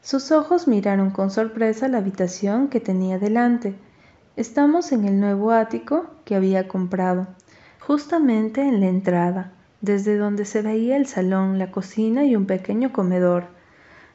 Sus 0.02 0.32
ojos 0.32 0.68
miraron 0.68 1.10
con 1.10 1.30
sorpresa 1.30 1.88
la 1.88 1.98
habitación 1.98 2.68
que 2.68 2.80
tenía 2.80 3.18
delante. 3.18 3.74
Estamos 4.36 4.92
en 4.92 5.06
el 5.06 5.18
nuevo 5.18 5.50
ático 5.52 6.10
que 6.26 6.34
había 6.34 6.68
comprado, 6.68 7.28
justamente 7.80 8.60
en 8.60 8.80
la 8.80 8.88
entrada, 8.88 9.52
desde 9.80 10.18
donde 10.18 10.44
se 10.44 10.60
veía 10.60 10.98
el 10.98 11.06
salón, 11.06 11.58
la 11.58 11.70
cocina 11.70 12.24
y 12.24 12.36
un 12.36 12.44
pequeño 12.44 12.92
comedor. 12.92 13.44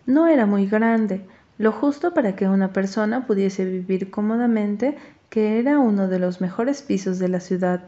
No 0.06 0.28
era 0.28 0.46
muy 0.46 0.68
grande, 0.68 1.26
lo 1.58 1.72
justo 1.72 2.14
para 2.14 2.36
que 2.36 2.48
una 2.48 2.72
persona 2.72 3.26
pudiese 3.26 3.66
vivir 3.66 4.12
cómodamente, 4.12 4.96
que 5.32 5.58
era 5.58 5.80
uno 5.80 6.08
de 6.08 6.20
los 6.20 6.40
mejores 6.40 6.84
pisos 6.84 7.18
de 7.18 7.30
la 7.30 7.40
ciudad. 7.40 7.82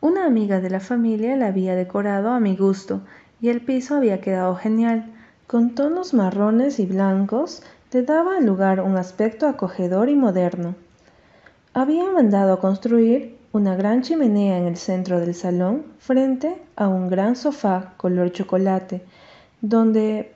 Una 0.00 0.26
amiga 0.26 0.60
de 0.60 0.70
la 0.70 0.78
familia 0.78 1.34
la 1.34 1.48
había 1.48 1.74
decorado 1.74 2.30
a 2.30 2.38
mi 2.38 2.56
gusto 2.56 3.00
y 3.40 3.48
el 3.48 3.60
piso 3.62 3.96
había 3.96 4.20
quedado 4.20 4.54
genial. 4.54 5.12
Con 5.48 5.74
tonos 5.74 6.14
marrones 6.14 6.78
y 6.78 6.86
blancos 6.86 7.64
le 7.90 8.04
daba 8.04 8.36
al 8.36 8.46
lugar 8.46 8.80
un 8.80 8.96
aspecto 8.96 9.48
acogedor 9.48 10.08
y 10.08 10.14
moderno. 10.14 10.76
Había 11.74 12.08
mandado 12.12 12.52
a 12.52 12.60
construir 12.60 13.38
una 13.50 13.74
gran 13.74 14.02
chimenea 14.02 14.58
en 14.58 14.66
el 14.66 14.76
centro 14.76 15.18
del 15.18 15.34
salón 15.34 15.82
frente 15.98 16.62
a 16.76 16.86
un 16.86 17.08
gran 17.08 17.34
sofá 17.34 17.94
color 17.96 18.30
chocolate, 18.30 19.02
donde 19.62 20.32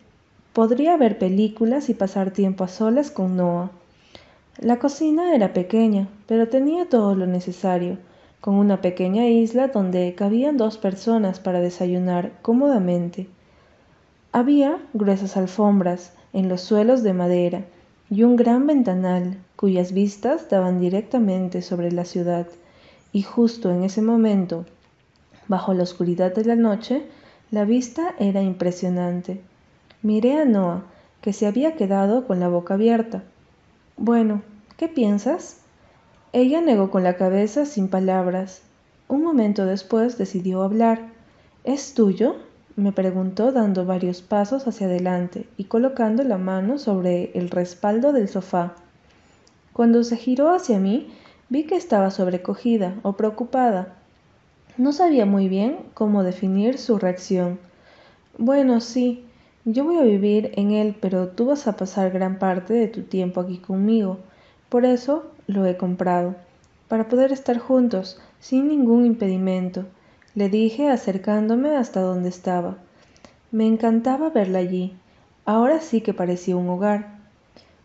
podría 0.55 0.97
ver 0.97 1.19
películas 1.19 1.89
y 1.89 1.95
pasar 1.95 2.33
tiempo 2.33 2.65
a 2.65 2.69
solas 2.69 3.13
con 3.13 3.37
Noah. 3.37 3.71
La 4.59 4.81
cocina 4.81 5.37
era 5.37 5.53
pequeña, 5.53 6.09
pero 6.27 6.49
tenía 6.49 6.89
todo 6.89 7.15
lo 7.15 7.29
necesario 7.29 7.99
con 8.43 8.57
una 8.57 8.81
pequeña 8.81 9.29
isla 9.29 9.69
donde 9.69 10.15
cabían 10.17 10.57
dos 10.57 10.77
personas 10.77 11.39
para 11.39 11.61
desayunar 11.61 12.33
cómodamente. 12.43 13.29
Había 14.33 14.81
gruesas 14.93 15.37
alfombras 15.37 16.13
en 16.33 16.49
los 16.49 16.61
suelos 16.61 17.05
de 17.05 17.13
madera 17.13 17.65
y 18.11 18.25
un 18.25 18.35
gran 18.35 18.67
ventanal 18.67 19.39
cuyas 19.55 19.93
vistas 19.93 20.51
daban 20.51 20.81
directamente 20.81 21.63
sobre 21.63 21.93
la 21.93 22.05
ciudad. 22.05 22.49
Y 23.13 23.23
justo 23.23 23.71
en 23.71 23.85
ese 23.85 24.03
momento, 24.03 24.67
bajo 25.47 25.73
la 25.73 25.85
oscuridad 25.85 26.35
de 26.35 26.45
la 26.45 26.57
noche, 26.57 27.05
la 27.53 27.65
vista 27.65 28.17
era 28.19 28.43
impresionante. 28.43 29.41
Miré 30.03 30.41
a 30.41 30.45
Noah, 30.45 30.83
que 31.21 31.33
se 31.33 31.47
había 31.47 31.77
quedado 31.77 32.27
con 32.27 32.41
la 32.41 32.49
boca 32.49 32.75
abierta. 32.75 33.23
Bueno, 33.97 34.43
¿qué 34.77 34.89
piensas? 34.89 35.62
Ella 36.35 36.63
negó 36.63 36.91
con 36.91 37.03
la 37.03 37.17
cabeza 37.17 37.67
sin 37.67 37.89
palabras. 37.89 38.63
Un 39.07 39.23
momento 39.23 39.67
después 39.67 40.17
decidió 40.17 40.63
hablar. 40.63 41.11
¿Es 41.65 41.93
tuyo? 41.93 42.37
me 42.75 42.91
preguntó 42.91 43.53
dando 43.53 43.85
varios 43.85 44.23
pasos 44.23 44.67
hacia 44.67 44.87
adelante 44.87 45.47
y 45.59 45.65
colocando 45.65 46.25
la 46.25 46.39
mano 46.39 46.79
sobre 46.79 47.31
el 47.35 47.51
respaldo 47.51 48.15
del 48.15 48.31
sofá. 48.31 48.77
Cuando 49.75 50.05
se 50.05 50.17
giró 50.17 50.55
hacia 50.55 50.79
mí, 50.79 51.13
vi 51.51 51.65
que 51.65 51.77
estaba 51.77 52.11
sobrecogida 52.11 52.95
o 53.03 53.13
preocupada. 53.13 53.97
No 54.79 54.93
sabía 54.93 55.27
muy 55.27 55.49
bien 55.49 55.81
cómo 55.93 56.23
definir 56.23 56.79
su 56.79 56.99
reacción. 56.99 57.59
Bueno, 58.39 58.81
sí, 58.81 59.27
yo 59.67 59.85
voy 59.85 59.99
a 59.99 60.03
vivir 60.03 60.53
en 60.55 60.71
él, 60.71 60.97
pero 60.99 61.29
tú 61.29 61.45
vas 61.45 61.67
a 61.67 61.77
pasar 61.77 62.11
gran 62.11 62.39
parte 62.39 62.73
de 62.73 62.89
tu 62.89 63.03
tiempo 63.03 63.43
aquí 63.43 63.59
conmigo. 63.59 64.17
Por 64.73 64.87
eso 64.87 65.25
lo 65.47 65.67
he 65.67 65.77
comprado, 65.77 66.35
para 66.89 67.07
poder 67.07 67.31
estar 67.31 67.59
juntos, 67.59 68.19
sin 68.41 68.69
ningún 68.69 69.05
impedimento 69.05 69.85
le 70.35 70.49
dije 70.49 70.89
acercándome 70.89 71.77
hasta 71.77 72.01
donde 72.01 72.31
estaba. 72.31 72.79
Me 73.51 73.67
encantaba 73.67 74.31
verla 74.31 74.61
allí. 74.61 74.97
Ahora 75.45 75.83
sí 75.83 76.01
que 76.01 76.15
parecía 76.15 76.57
un 76.57 76.71
hogar. 76.71 77.19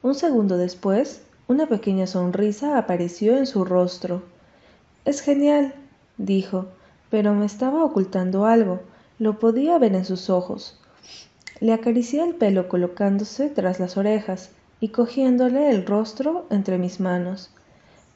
Un 0.02 0.16
segundo 0.16 0.56
después, 0.56 1.24
una 1.50 1.68
pequeña 1.68 2.08
sonrisa 2.08 2.78
apareció 2.78 3.36
en 3.36 3.48
su 3.48 3.66
rostro. 3.66 4.24
Es 5.04 5.20
genial, 5.20 5.74
dijo, 6.18 6.68
pero 7.10 7.34
me 7.34 7.46
estaba 7.46 7.84
ocultando 7.84 8.46
algo. 8.46 8.80
Lo 9.20 9.40
podía 9.40 9.78
ver 9.78 9.94
en 9.94 10.06
sus 10.06 10.30
ojos. 10.30 10.80
Le 11.60 11.74
acaricié 11.74 12.24
el 12.24 12.36
pelo 12.36 12.70
colocándose 12.70 13.50
tras 13.50 13.78
las 13.82 13.98
orejas 13.98 14.52
y 14.80 14.90
cogiéndole 14.90 15.70
el 15.70 15.86
rostro 15.86 16.46
entre 16.50 16.78
mis 16.78 17.00
manos. 17.00 17.50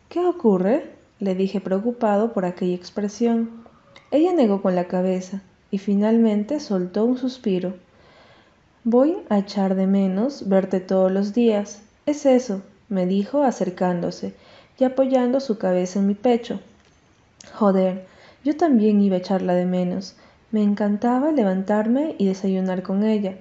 ¿Qué 0.10 0.19
ocurre? 0.19 0.91
le 1.19 1.36
dije 1.36 1.62
preocupado 1.62 2.34
por 2.34 2.45
aquella 2.45 2.76
expresión. 2.76 3.63
Ella 4.10 4.34
negó 4.34 4.62
con 4.62 4.76
la 4.76 4.88
cabeza 4.88 5.41
y 5.69 5.78
finalmente 5.78 6.60
soltó 6.60 7.06
un 7.06 7.17
suspiro. 7.17 7.76
Voy 8.84 9.17
a 9.30 9.38
echar 9.38 9.76
de 9.76 9.88
menos 9.88 10.50
verte 10.50 10.80
todos 10.80 11.12
los 11.12 11.34
días. 11.34 11.84
Es 12.06 12.26
eso, 12.26 12.62
me 12.89 13.06
dijo 13.06 13.43
acercándose 13.43 14.34
y 14.80 14.84
apoyando 14.84 15.39
su 15.39 15.60
cabeza 15.60 16.00
en 16.00 16.08
mi 16.08 16.15
pecho. 16.15 16.60
Joder, 17.54 18.06
yo 18.43 18.58
también 18.58 19.02
iba 19.02 19.15
a 19.15 19.19
echarla 19.19 19.54
de 19.54 19.65
menos. 19.65 20.15
Me 20.52 20.63
encantaba 20.63 21.32
levantarme 21.32 22.15
y 22.17 22.26
desayunar 22.26 22.82
con 22.82 23.04
ella. 23.04 23.36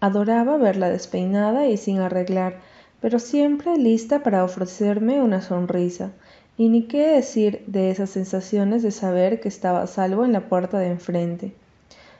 Adoraba 0.00 0.56
verla 0.56 0.88
despeinada 0.88 1.68
y 1.68 1.76
sin 1.76 1.98
arreglar, 1.98 2.60
pero 3.00 3.18
siempre 3.18 3.76
lista 3.76 4.22
para 4.22 4.44
ofrecerme 4.44 5.20
una 5.20 5.42
sonrisa. 5.42 6.12
Y 6.56 6.68
ni 6.70 6.84
qué 6.84 7.08
decir 7.08 7.62
de 7.66 7.90
esas 7.90 8.10
sensaciones 8.10 8.82
de 8.82 8.90
saber 8.90 9.40
que 9.40 9.48
estaba 9.48 9.82
a 9.82 9.86
salvo 9.86 10.24
en 10.24 10.32
la 10.32 10.48
puerta 10.48 10.78
de 10.78 10.88
enfrente. 10.88 11.52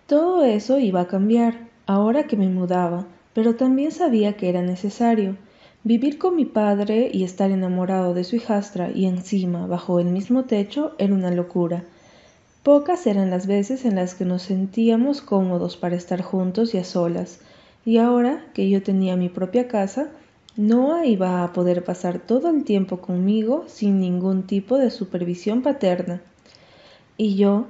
Todo 0.07 0.45
eso 0.45 0.79
iba 0.79 1.03
a 1.03 1.07
cambiar, 1.07 1.69
ahora 1.87 2.25
que 2.25 2.37
me 2.37 2.49
mudaba, 2.49 3.07
pero 3.35 3.57
también 3.57 3.93
sabía 3.93 4.35
que 4.37 4.49
era 4.49 4.62
necesario. 4.62 5.37
Vivir 5.83 6.19
con 6.19 6.37
mi 6.37 6.45
padre 6.45 7.11
y 7.12 7.25
estar 7.25 7.51
enamorado 7.51 8.12
de 8.12 8.25
su 8.25 8.37
hijastra 8.37 8.90
y 8.90 9.07
encima 9.07 9.66
bajo 9.66 10.01
el 10.01 10.09
mismo 10.09 10.45
techo 10.45 10.93
era 10.99 11.14
una 11.14 11.31
locura. 11.31 11.85
Pocas 12.62 13.07
eran 13.07 13.31
las 13.31 13.47
veces 13.47 13.87
en 13.87 13.95
las 13.95 14.14
que 14.14 14.27
nos 14.27 14.43
sentíamos 14.43 15.23
cómodos 15.23 15.79
para 15.79 15.97
estar 15.97 16.21
juntos 16.21 16.75
y 16.75 16.79
a 16.79 16.85
solas, 16.85 17.40
y 17.85 17.99
ahora 17.99 18.45
que 18.55 18.69
yo 18.69 18.83
tenía 18.83 19.16
mi 19.16 19.29
propia 19.29 19.69
casa, 19.69 20.11
Noah 20.57 21.07
iba 21.07 21.43
a 21.43 21.53
poder 21.53 21.85
pasar 21.85 22.19
todo 22.19 22.51
el 22.51 22.64
tiempo 22.64 23.01
conmigo 23.01 23.64
sin 23.69 24.01
ningún 24.01 24.47
tipo 24.47 24.79
de 24.79 24.90
supervisión 24.90 25.62
paterna. 25.62 26.21
Y 27.16 27.37
yo, 27.37 27.66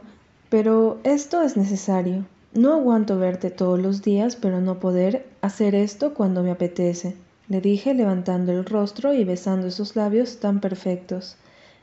pero 0.48 0.98
esto 1.04 1.42
es 1.42 1.56
necesario. 1.56 2.26
No 2.52 2.74
aguanto 2.74 3.18
verte 3.18 3.50
todos 3.50 3.78
los 3.78 4.02
días, 4.02 4.34
pero 4.34 4.60
no 4.60 4.80
poder 4.80 5.26
hacer 5.40 5.74
esto 5.74 6.14
cuando 6.14 6.42
me 6.42 6.50
apetece, 6.50 7.16
le 7.48 7.60
dije 7.60 7.94
levantando 7.94 8.52
el 8.52 8.64
rostro 8.64 9.12
y 9.12 9.24
besando 9.24 9.66
esos 9.66 9.96
labios 9.96 10.38
tan 10.38 10.60
perfectos. 10.60 11.36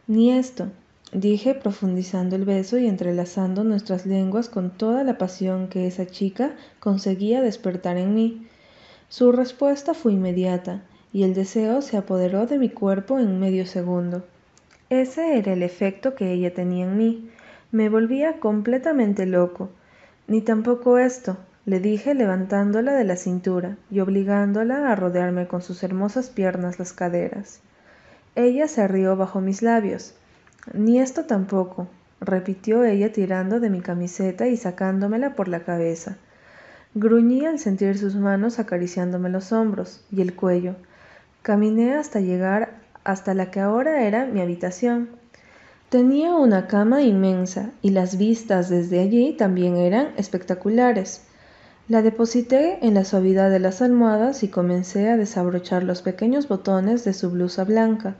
Ni 0.07 0.31
esto, 0.31 0.67
dije 1.11 1.53
profundizando 1.55 2.35
el 2.35 2.45
beso 2.45 2.77
y 2.77 2.87
entrelazando 2.87 3.63
nuestras 3.63 4.05
lenguas 4.05 4.49
con 4.49 4.71
toda 4.71 5.03
la 5.03 5.17
pasión 5.17 5.67
que 5.67 5.87
esa 5.87 6.05
chica 6.05 6.55
conseguía 6.79 7.41
despertar 7.41 7.97
en 7.97 8.13
mí. 8.13 8.47
Su 9.09 9.31
respuesta 9.31 9.93
fue 9.93 10.13
inmediata, 10.13 10.81
y 11.13 11.23
el 11.23 11.33
deseo 11.33 11.81
se 11.81 11.97
apoderó 11.97 12.45
de 12.45 12.59
mi 12.59 12.69
cuerpo 12.69 13.19
en 13.19 13.39
medio 13.39 13.65
segundo. 13.65 14.25
Ese 14.89 15.37
era 15.37 15.53
el 15.53 15.63
efecto 15.63 16.15
que 16.15 16.31
ella 16.31 16.53
tenía 16.53 16.85
en 16.85 16.97
mí. 16.97 17.29
Me 17.71 17.89
volvía 17.89 18.39
completamente 18.39 19.25
loco. 19.25 19.69
Ni 20.27 20.41
tampoco 20.41 20.97
esto, 20.97 21.37
le 21.65 21.79
dije 21.79 22.13
levantándola 22.13 22.93
de 22.93 23.03
la 23.03 23.17
cintura 23.17 23.77
y 23.91 23.99
obligándola 23.99 24.89
a 24.89 24.95
rodearme 24.95 25.47
con 25.47 25.61
sus 25.61 25.83
hermosas 25.83 26.29
piernas 26.29 26.79
las 26.79 26.93
caderas. 26.93 27.61
Ella 28.35 28.67
se 28.67 28.87
rió 28.87 29.17
bajo 29.17 29.41
mis 29.41 29.61
labios. 29.61 30.13
Ni 30.73 30.99
esto 30.99 31.25
tampoco, 31.25 31.87
repitió 32.19 32.83
ella 32.83 33.11
tirando 33.11 33.59
de 33.59 33.69
mi 33.69 33.81
camiseta 33.81 34.47
y 34.47 34.57
sacándomela 34.57 35.35
por 35.35 35.47
la 35.47 35.61
cabeza. 35.61 36.17
Gruñí 36.93 37.45
al 37.45 37.59
sentir 37.59 37.97
sus 37.97 38.15
manos 38.15 38.59
acariciándome 38.59 39.29
los 39.29 39.51
hombros 39.51 40.03
y 40.11 40.21
el 40.21 40.35
cuello. 40.35 40.75
Caminé 41.41 41.93
hasta 41.95 42.19
llegar 42.19 42.71
hasta 43.03 43.33
la 43.33 43.51
que 43.51 43.59
ahora 43.59 44.03
era 44.03 44.25
mi 44.25 44.41
habitación. 44.41 45.09
Tenía 45.89 46.35
una 46.35 46.67
cama 46.67 47.01
inmensa 47.01 47.71
y 47.81 47.91
las 47.91 48.17
vistas 48.17 48.67
desde 48.67 48.99
allí 48.99 49.33
también 49.37 49.77
eran 49.77 50.09
espectaculares. 50.17 51.21
La 51.87 52.01
deposité 52.01 52.85
en 52.85 52.95
la 52.95 53.05
suavidad 53.05 53.49
de 53.49 53.59
las 53.59 53.81
almohadas 53.81 54.43
y 54.43 54.49
comencé 54.49 55.09
a 55.09 55.15
desabrochar 55.15 55.83
los 55.83 56.01
pequeños 56.01 56.49
botones 56.49 57.05
de 57.05 57.13
su 57.13 57.29
blusa 57.29 57.63
blanca. 57.63 58.15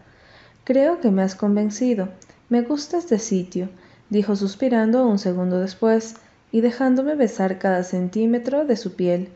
Creo 0.64 1.02
que 1.02 1.12
me 1.12 1.24
has 1.24 1.36
convencido. 1.36 2.08
Me 2.50 2.62
gusta 2.62 2.98
este 2.98 3.20
sitio, 3.20 3.68
dijo 4.10 4.38
suspirando 4.38 5.06
un 5.06 5.20
segundo 5.20 5.60
después 5.60 6.16
y 6.50 6.62
dejándome 6.62 7.16
besar 7.16 7.60
cada 7.60 7.84
centímetro 7.84 8.64
de 8.64 8.78
su 8.78 8.96
piel. 8.96 9.28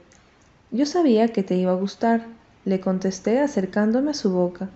Yo 0.71 0.86
sabía 0.86 1.28
que 1.28 1.43
te 1.43 1.56
iba 1.56 1.74
a 1.74 1.76
gustar, 1.76 2.26
le 2.63 2.80
contesté 2.80 3.39
acercándome 3.39 4.12
a 4.12 4.13
su 4.13 4.32
boca. 4.32 4.69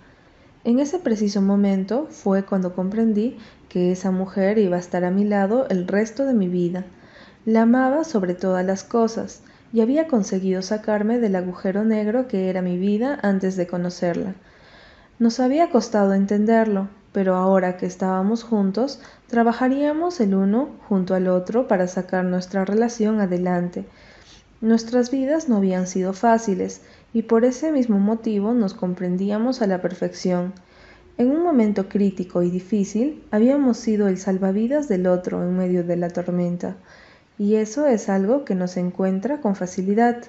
En 0.65 0.79
ese 0.79 0.99
preciso 0.99 1.41
momento 1.41 2.07
fue 2.09 2.43
cuando 2.43 2.75
comprendí 2.75 3.37
que 3.69 3.93
esa 3.93 4.11
mujer 4.11 4.57
iba 4.57 4.75
a 4.75 4.81
estar 4.81 5.05
a 5.05 5.11
mi 5.11 5.23
lado 5.23 5.67
el 5.69 5.87
resto 5.87 6.25
de 6.25 6.33
mi 6.33 6.49
vida. 6.49 6.83
La 7.45 7.61
amaba 7.61 8.03
sobre 8.03 8.33
todas 8.33 8.65
las 8.65 8.83
cosas 8.83 9.43
y 9.71 9.79
había 9.79 10.07
conseguido 10.07 10.61
sacarme 10.61 11.19
del 11.19 11.37
agujero 11.37 11.85
negro 11.85 12.27
que 12.27 12.49
era 12.49 12.61
mi 12.61 12.77
vida 12.77 13.17
antes 13.21 13.55
de 13.55 13.67
conocerla. 13.67 14.35
Nos 15.19 15.39
había 15.39 15.69
costado 15.69 16.13
entenderlo, 16.13 16.89
pero 17.15 17.35
ahora 17.35 17.77
que 17.77 17.85
estábamos 17.85 18.43
juntos, 18.43 18.99
trabajaríamos 19.27 20.19
el 20.19 20.35
uno 20.35 20.71
junto 20.89 21.15
al 21.15 21.29
otro 21.29 21.65
para 21.65 21.87
sacar 21.87 22.25
nuestra 22.25 22.65
relación 22.65 23.21
adelante. 23.21 23.85
Nuestras 24.59 25.11
vidas 25.11 25.47
no 25.47 25.55
habían 25.55 25.87
sido 25.87 26.11
fáciles 26.11 26.81
y 27.13 27.21
por 27.21 27.45
ese 27.45 27.71
mismo 27.71 27.99
motivo 27.99 28.53
nos 28.53 28.73
comprendíamos 28.73 29.61
a 29.61 29.67
la 29.67 29.81
perfección. 29.81 30.51
En 31.17 31.31
un 31.31 31.41
momento 31.41 31.87
crítico 31.87 32.43
y 32.43 32.51
difícil 32.51 33.23
habíamos 33.31 33.77
sido 33.77 34.09
el 34.09 34.17
salvavidas 34.17 34.89
del 34.89 35.07
otro 35.07 35.41
en 35.41 35.55
medio 35.55 35.85
de 35.85 35.95
la 35.95 36.09
tormenta, 36.09 36.75
y 37.37 37.55
eso 37.55 37.87
es 37.87 38.09
algo 38.09 38.43
que 38.43 38.55
nos 38.55 38.75
encuentra 38.75 39.39
con 39.39 39.55
facilidad. 39.55 40.21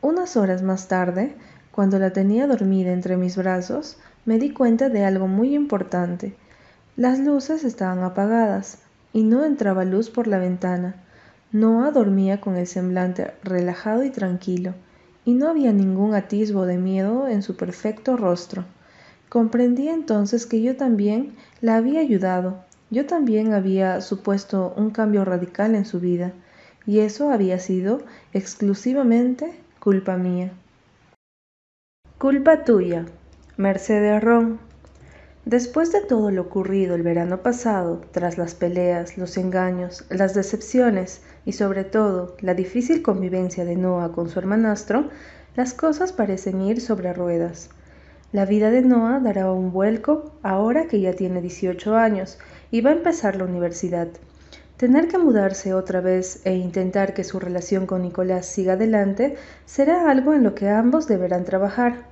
Unas 0.00 0.36
horas 0.36 0.62
más 0.62 0.86
tarde, 0.86 1.34
cuando 1.72 1.98
la 1.98 2.12
tenía 2.12 2.46
dormida 2.46 2.92
entre 2.92 3.16
mis 3.16 3.36
brazos, 3.36 3.98
me 4.24 4.38
di 4.38 4.50
cuenta 4.50 4.88
de 4.88 5.04
algo 5.04 5.26
muy 5.26 5.54
importante. 5.54 6.34
Las 6.96 7.18
luces 7.18 7.64
estaban 7.64 8.02
apagadas 8.02 8.78
y 9.12 9.22
no 9.22 9.44
entraba 9.44 9.84
luz 9.84 10.10
por 10.10 10.26
la 10.26 10.38
ventana. 10.38 10.96
Noah 11.52 11.90
dormía 11.90 12.40
con 12.40 12.56
el 12.56 12.66
semblante 12.66 13.32
relajado 13.42 14.04
y 14.04 14.10
tranquilo, 14.10 14.74
y 15.24 15.34
no 15.34 15.48
había 15.48 15.72
ningún 15.72 16.14
atisbo 16.14 16.66
de 16.66 16.76
miedo 16.78 17.26
en 17.28 17.42
su 17.42 17.56
perfecto 17.56 18.16
rostro. 18.16 18.64
Comprendí 19.28 19.88
entonces 19.88 20.46
que 20.46 20.62
yo 20.62 20.76
también 20.76 21.34
la 21.60 21.76
había 21.76 22.00
ayudado, 22.00 22.64
yo 22.90 23.06
también 23.06 23.52
había 23.52 24.00
supuesto 24.00 24.74
un 24.76 24.90
cambio 24.90 25.24
radical 25.24 25.74
en 25.74 25.84
su 25.84 26.00
vida, 26.00 26.32
y 26.86 27.00
eso 27.00 27.30
había 27.30 27.58
sido 27.58 28.02
exclusivamente 28.32 29.52
culpa 29.78 30.16
mía. 30.16 30.52
Culpa 32.18 32.64
tuya. 32.64 33.06
Mercedes 33.60 34.24
Ron. 34.24 34.58
Después 35.44 35.92
de 35.92 36.00
todo 36.00 36.30
lo 36.30 36.40
ocurrido 36.40 36.94
el 36.94 37.02
verano 37.02 37.42
pasado, 37.42 38.00
tras 38.10 38.38
las 38.38 38.54
peleas, 38.54 39.18
los 39.18 39.36
engaños, 39.36 40.06
las 40.08 40.32
decepciones 40.32 41.20
y 41.44 41.52
sobre 41.52 41.84
todo 41.84 42.36
la 42.40 42.54
difícil 42.54 43.02
convivencia 43.02 43.66
de 43.66 43.76
Noah 43.76 44.12
con 44.12 44.30
su 44.30 44.38
hermanastro, 44.38 45.10
las 45.56 45.74
cosas 45.74 46.14
parecen 46.14 46.62
ir 46.62 46.80
sobre 46.80 47.12
ruedas. 47.12 47.68
La 48.32 48.46
vida 48.46 48.70
de 48.70 48.80
Noah 48.80 49.20
dará 49.20 49.52
un 49.52 49.72
vuelco 49.72 50.32
ahora 50.42 50.86
que 50.86 51.02
ya 51.02 51.12
tiene 51.12 51.42
18 51.42 51.96
años 51.96 52.38
y 52.70 52.80
va 52.80 52.88
a 52.88 52.94
empezar 52.94 53.36
la 53.36 53.44
universidad. 53.44 54.08
Tener 54.78 55.06
que 55.06 55.18
mudarse 55.18 55.74
otra 55.74 56.00
vez 56.00 56.40
e 56.46 56.54
intentar 56.54 57.12
que 57.12 57.24
su 57.24 57.38
relación 57.38 57.84
con 57.84 58.00
Nicolás 58.00 58.46
siga 58.46 58.72
adelante 58.72 59.36
será 59.66 60.10
algo 60.10 60.32
en 60.32 60.44
lo 60.44 60.54
que 60.54 60.70
ambos 60.70 61.06
deberán 61.06 61.44
trabajar. 61.44 62.09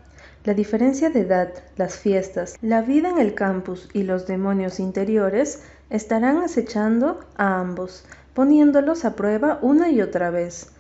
La 0.49 0.55
diferencia 0.55 1.11
de 1.11 1.21
edad, 1.21 1.53
las 1.77 1.99
fiestas, 1.99 2.57
la 2.63 2.81
vida 2.81 3.11
en 3.11 3.19
el 3.19 3.35
campus 3.35 3.87
y 3.93 4.05
los 4.05 4.27
demonios 4.27 4.81
interiores 4.81 5.63
estarán 5.91 6.39
acechando 6.39 7.21
a 7.37 7.61
ambos, 7.61 8.07
poniéndolos 8.33 9.05
a 9.05 9.15
prueba 9.15 9.59
una 9.61 9.91
y 9.91 10.01
otra 10.01 10.31
vez. 10.31 10.71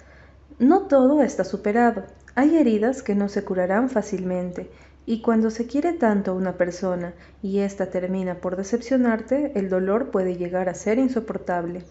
No 0.58 0.86
todo 0.86 1.22
está 1.22 1.44
superado. 1.44 2.04
Hay 2.34 2.56
heridas 2.56 3.02
que 3.02 3.14
no 3.14 3.28
se 3.28 3.44
curarán 3.44 3.90
fácilmente, 3.90 4.70
y 5.04 5.20
cuando 5.20 5.50
se 5.50 5.66
quiere 5.66 5.92
tanto 5.92 6.30
a 6.30 6.34
una 6.34 6.56
persona 6.56 7.12
y 7.42 7.58
ésta 7.58 7.90
termina 7.90 8.36
por 8.36 8.56
decepcionarte, 8.56 9.52
el 9.54 9.68
dolor 9.68 10.10
puede 10.10 10.36
llegar 10.36 10.70
a 10.70 10.74
ser 10.74 10.98
insoportable. 10.98 11.84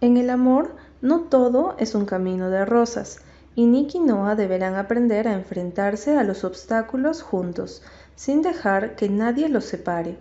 En 0.00 0.16
el 0.16 0.28
amor, 0.28 0.74
no 1.00 1.20
todo 1.20 1.76
es 1.78 1.94
un 1.94 2.04
camino 2.04 2.50
de 2.50 2.64
rosas, 2.64 3.20
y 3.54 3.66
Nick 3.66 3.94
y 3.94 4.00
Noah 4.00 4.34
deberán 4.34 4.76
aprender 4.76 5.28
a 5.28 5.34
enfrentarse 5.34 6.16
a 6.16 6.24
los 6.24 6.44
obstáculos 6.44 7.22
juntos, 7.22 7.82
sin 8.14 8.42
dejar 8.42 8.96
que 8.96 9.08
nadie 9.08 9.48
los 9.48 9.64
separe. 9.64 10.16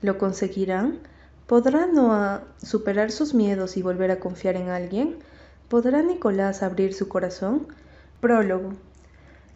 ¿Lo 0.00 0.16
conseguirán? 0.16 1.00
¿Podrá 1.46 1.86
Noah 1.86 2.44
superar 2.62 3.10
sus 3.10 3.34
miedos 3.34 3.76
y 3.76 3.82
volver 3.82 4.10
a 4.10 4.20
confiar 4.20 4.54
en 4.56 4.68
alguien? 4.68 5.16
¿Podrá 5.68 6.02
Nicolás 6.02 6.62
abrir 6.62 6.94
su 6.94 7.08
corazón? 7.08 7.66
Prólogo. 8.20 8.74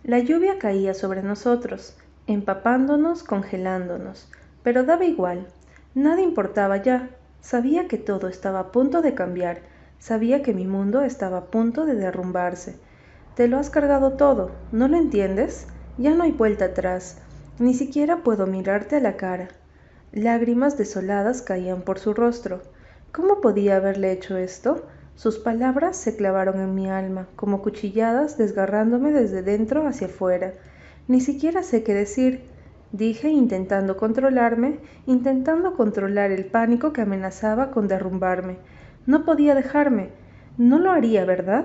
La 0.02 0.18
lluvia 0.18 0.58
caía 0.58 0.94
sobre 0.94 1.22
nosotros, 1.22 1.94
empapándonos, 2.26 3.22
congelándonos, 3.22 4.28
pero 4.62 4.84
daba 4.84 5.04
igual, 5.04 5.46
nada 5.94 6.22
importaba 6.22 6.78
ya, 6.78 7.10
sabía 7.40 7.86
que 7.86 7.98
todo 7.98 8.26
estaba 8.26 8.60
a 8.60 8.72
punto 8.72 9.00
de 9.00 9.14
cambiar, 9.14 9.60
sabía 10.00 10.42
que 10.42 10.54
mi 10.54 10.66
mundo 10.66 11.02
estaba 11.02 11.38
a 11.38 11.44
punto 11.46 11.86
de 11.86 11.94
derrumbarse. 11.94 12.76
Te 13.34 13.48
lo 13.48 13.56
has 13.56 13.70
cargado 13.70 14.12
todo, 14.12 14.50
¿no 14.72 14.88
lo 14.88 14.98
entiendes? 14.98 15.66
Ya 15.96 16.14
no 16.14 16.22
hay 16.22 16.32
vuelta 16.32 16.66
atrás, 16.66 17.16
ni 17.58 17.72
siquiera 17.72 18.18
puedo 18.18 18.46
mirarte 18.46 18.96
a 18.96 19.00
la 19.00 19.16
cara. 19.16 19.48
Lágrimas 20.12 20.76
desoladas 20.76 21.40
caían 21.40 21.80
por 21.80 21.98
su 21.98 22.12
rostro. 22.12 22.60
¿Cómo 23.10 23.40
podía 23.40 23.76
haberle 23.76 24.12
hecho 24.12 24.36
esto? 24.36 24.86
Sus 25.14 25.38
palabras 25.38 25.96
se 25.96 26.14
clavaron 26.14 26.60
en 26.60 26.74
mi 26.74 26.90
alma, 26.90 27.26
como 27.34 27.62
cuchilladas 27.62 28.36
desgarrándome 28.36 29.12
desde 29.12 29.42
dentro 29.42 29.86
hacia 29.86 30.08
afuera. 30.08 30.52
Ni 31.08 31.22
siquiera 31.22 31.62
sé 31.62 31.82
qué 31.82 31.94
decir, 31.94 32.42
dije 32.92 33.30
intentando 33.30 33.96
controlarme, 33.96 34.78
intentando 35.06 35.74
controlar 35.74 36.32
el 36.32 36.44
pánico 36.44 36.92
que 36.92 37.00
amenazaba 37.00 37.70
con 37.70 37.88
derrumbarme. 37.88 38.58
No 39.06 39.24
podía 39.24 39.54
dejarme. 39.54 40.10
No 40.58 40.78
lo 40.78 40.90
haría, 40.90 41.24
¿verdad? 41.24 41.64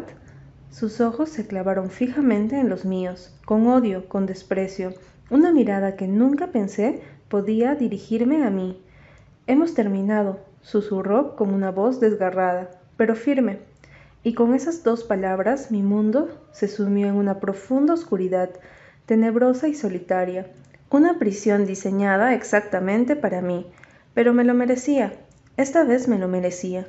Sus 0.71 1.01
ojos 1.01 1.29
se 1.29 1.47
clavaron 1.47 1.89
fijamente 1.89 2.59
en 2.59 2.69
los 2.69 2.85
míos, 2.85 3.33
con 3.45 3.67
odio, 3.67 4.07
con 4.07 4.25
desprecio, 4.25 4.93
una 5.29 5.51
mirada 5.51 5.95
que 5.95 6.07
nunca 6.07 6.47
pensé 6.47 7.01
podía 7.29 7.75
dirigirme 7.75 8.43
a 8.43 8.49
mí. 8.49 8.81
Hemos 9.47 9.73
terminado, 9.73 10.39
susurró 10.61 11.35
con 11.35 11.53
una 11.53 11.71
voz 11.71 11.99
desgarrada, 11.99 12.69
pero 12.95 13.15
firme. 13.15 13.59
Y 14.23 14.33
con 14.33 14.53
esas 14.53 14.83
dos 14.83 15.03
palabras 15.03 15.71
mi 15.71 15.81
mundo 15.81 16.29
se 16.51 16.67
sumió 16.67 17.07
en 17.07 17.15
una 17.15 17.39
profunda 17.39 17.93
oscuridad, 17.93 18.49
tenebrosa 19.05 19.67
y 19.67 19.73
solitaria, 19.73 20.47
una 20.89 21.17
prisión 21.19 21.65
diseñada 21.65 22.33
exactamente 22.33 23.15
para 23.15 23.41
mí, 23.41 23.65
pero 24.13 24.33
me 24.33 24.43
lo 24.43 24.53
merecía, 24.53 25.13
esta 25.57 25.83
vez 25.83 26.07
me 26.07 26.17
lo 26.19 26.27
merecía. 26.27 26.87